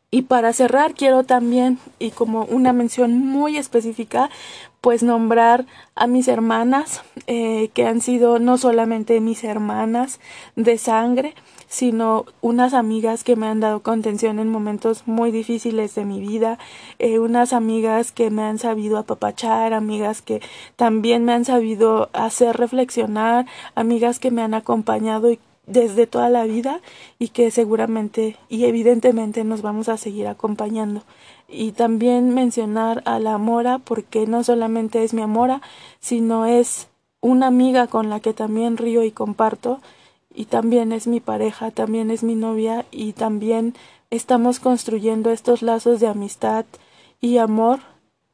y 0.10 0.23
para 0.23 0.52
cerrar, 0.54 0.95
quiero 0.95 1.23
también, 1.23 1.78
y 1.99 2.10
como 2.10 2.45
una 2.45 2.73
mención 2.73 3.17
muy 3.17 3.58
específica, 3.58 4.30
pues 4.84 5.02
nombrar 5.02 5.65
a 5.96 6.08
mis 6.08 6.28
hermanas, 6.28 7.04
eh, 7.26 7.69
que 7.74 7.88
han 7.88 8.02
sido 8.02 8.38
no 8.39 8.58
solamente 8.58 9.22
mis 9.22 9.46
hermanas 9.46 10.19
de 10.58 10.78
sangre, 10.78 11.36
sino 11.69 12.26
unas 12.41 12.74
amigas 12.74 13.24
que 13.24 13.38
me 13.38 13.48
han 13.48 13.62
dado 13.62 13.82
contención 13.82 14.39
en 14.39 14.50
momentos 14.50 15.08
muy 15.08 15.32
difíciles 15.32 15.96
de 15.96 16.04
mi 16.04 16.19
vida, 16.19 16.60
eh, 17.00 17.19
unas 17.19 17.54
amigas 17.54 18.12
que 18.12 18.30
me 18.30 18.43
han 18.43 18.60
sabido 18.60 18.98
apapachar, 18.98 19.74
amigas 19.74 20.22
que 20.22 20.41
también 20.76 21.24
me 21.24 21.32
han 21.32 21.46
sabido 21.46 22.10
hacer 22.12 22.58
reflexionar, 22.58 23.46
amigas 23.76 24.19
que 24.19 24.32
me 24.32 24.41
han 24.41 24.54
acompañado 24.54 25.32
y 25.32 25.39
desde 25.65 26.08
toda 26.08 26.30
la 26.30 26.43
vida 26.43 26.82
y 27.19 27.30
que 27.30 27.52
seguramente 27.52 28.38
y 28.49 28.65
evidentemente 28.65 29.43
nos 29.43 29.62
vamos 29.62 29.89
a 29.89 29.97
seguir 29.97 30.28
acompañando. 30.28 31.04
Y 31.47 31.71
también 31.71 32.34
mencionar 32.34 33.02
a 33.06 33.19
la 33.19 33.38
Mora 33.38 33.80
porque 33.80 34.28
no 34.28 34.43
solamente 34.43 35.04
es 35.04 35.13
mi 35.13 35.21
Amora, 35.21 35.62
sino 35.99 36.45
es 36.45 36.88
una 37.21 37.47
amiga 37.47 37.88
con 37.88 38.10
la 38.10 38.19
que 38.19 38.34
también 38.34 38.78
río 38.78 39.04
y 39.04 39.12
comparto 39.12 39.80
y 40.34 40.45
también 40.45 40.91
es 40.91 41.08
mi 41.08 41.19
pareja, 41.19 41.71
también 41.71 42.12
es 42.12 42.23
mi 42.23 42.36
novia 42.36 42.86
y 42.91 43.13
también 43.13 43.76
estamos 44.10 44.60
construyendo 44.60 45.32
estos 45.32 45.62
lazos 45.62 45.99
de 45.99 46.08
amistad 46.08 46.65
y 47.21 47.38
amor 47.38 47.80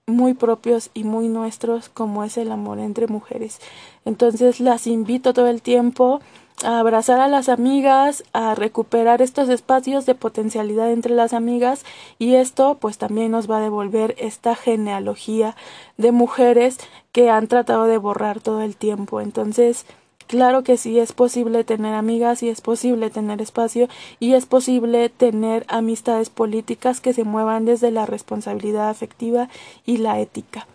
muy 0.08 0.34
propios 0.34 0.90
y 0.94 1.04
muy 1.04 1.28
nuestros 1.28 1.90
como 1.90 2.24
es 2.24 2.38
el 2.38 2.52
amor 2.52 2.80
entre 2.80 3.08
mujeres. 3.08 3.60
Entonces 4.06 4.60
las 4.60 4.88
invito 4.88 5.34
todo 5.34 5.48
el 5.48 5.62
tiempo 5.62 6.20
a 6.64 6.80
abrazar 6.80 7.20
a 7.20 7.28
las 7.28 7.50
amigas, 7.50 8.24
a 8.34 8.56
recuperar 8.56 9.22
estos 9.22 9.50
espacios 9.50 10.06
de 10.06 10.16
potencialidad 10.16 10.92
entre 10.92 11.14
las 11.14 11.34
amigas 11.34 11.86
y 12.18 12.36
esto 12.36 12.78
pues 12.80 12.98
también 12.98 13.32
nos 13.32 13.50
va 13.50 13.58
a 13.58 13.62
devolver 13.62 14.16
esta 14.18 14.56
genealogía 14.56 15.56
de 15.98 16.12
mujeres 16.12 16.78
que 17.12 17.30
han 17.30 17.48
tratado 17.48 17.86
de 17.86 17.98
borrar 17.98 18.42
todo 18.42 18.62
el 18.62 18.76
tiempo. 18.76 19.22
Entonces, 19.22 19.86
claro 20.28 20.64
que 20.64 20.78
sí 20.78 21.00
es 21.00 21.14
posible 21.14 21.64
tener 21.64 21.94
amigas 21.94 22.44
y 22.44 22.50
es 22.50 22.62
posible 22.62 23.10
tener 23.10 23.42
espacio 23.42 23.88
y 24.20 24.34
es 24.34 24.46
posible 24.46 25.10
tener 25.10 25.66
amistades 25.70 26.30
políticas 26.30 27.02
que 27.02 27.14
se 27.14 27.24
muevan 27.24 27.66
desde 27.66 27.92
la 27.92 28.06
responsabilidad 28.06 28.90
afectiva 28.90 29.50
y 29.86 29.98
la 29.98 30.20
ética. 30.20 30.68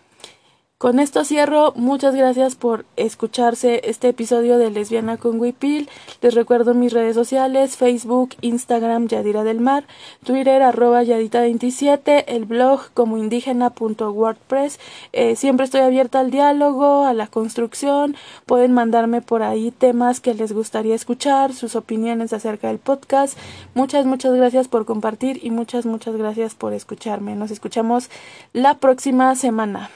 Con 0.77 0.99
esto 0.99 1.23
cierro. 1.23 1.71
Muchas 1.77 2.15
gracias 2.15 2.55
por 2.55 2.85
escucharse 2.97 3.79
este 3.85 4.09
episodio 4.09 4.57
de 4.57 4.69
Lesbiana 4.69 5.15
con 5.15 5.39
Wipil. 5.39 5.87
Les 6.21 6.35
recuerdo 6.35 6.73
mis 6.73 6.91
redes 6.91 7.15
sociales, 7.15 7.77
Facebook, 7.77 8.35
Instagram, 8.41 9.07
Yadira 9.07 9.45
del 9.45 9.61
Mar, 9.61 9.85
Twitter, 10.25 10.61
arroba 10.61 11.01
Yadita27, 11.01 12.25
el 12.27 12.43
blog 12.43 12.91
como 12.93 13.17
indígena.wordpress. 13.17 14.81
Eh, 15.13 15.37
siempre 15.37 15.63
estoy 15.63 15.79
abierta 15.79 16.19
al 16.19 16.29
diálogo, 16.29 17.05
a 17.05 17.13
la 17.13 17.27
construcción. 17.27 18.17
Pueden 18.45 18.73
mandarme 18.73 19.21
por 19.21 19.43
ahí 19.43 19.71
temas 19.71 20.19
que 20.19 20.33
les 20.33 20.51
gustaría 20.51 20.93
escuchar, 20.93 21.53
sus 21.53 21.77
opiniones 21.77 22.33
acerca 22.33 22.67
del 22.67 22.79
podcast. 22.79 23.37
Muchas, 23.75 24.05
muchas 24.05 24.33
gracias 24.33 24.67
por 24.67 24.83
compartir 24.83 25.39
y 25.41 25.51
muchas, 25.51 25.85
muchas 25.85 26.17
gracias 26.17 26.53
por 26.53 26.73
escucharme. 26.73 27.33
Nos 27.35 27.51
escuchamos 27.51 28.09
la 28.51 28.73
próxima 28.79 29.33
semana. 29.35 29.89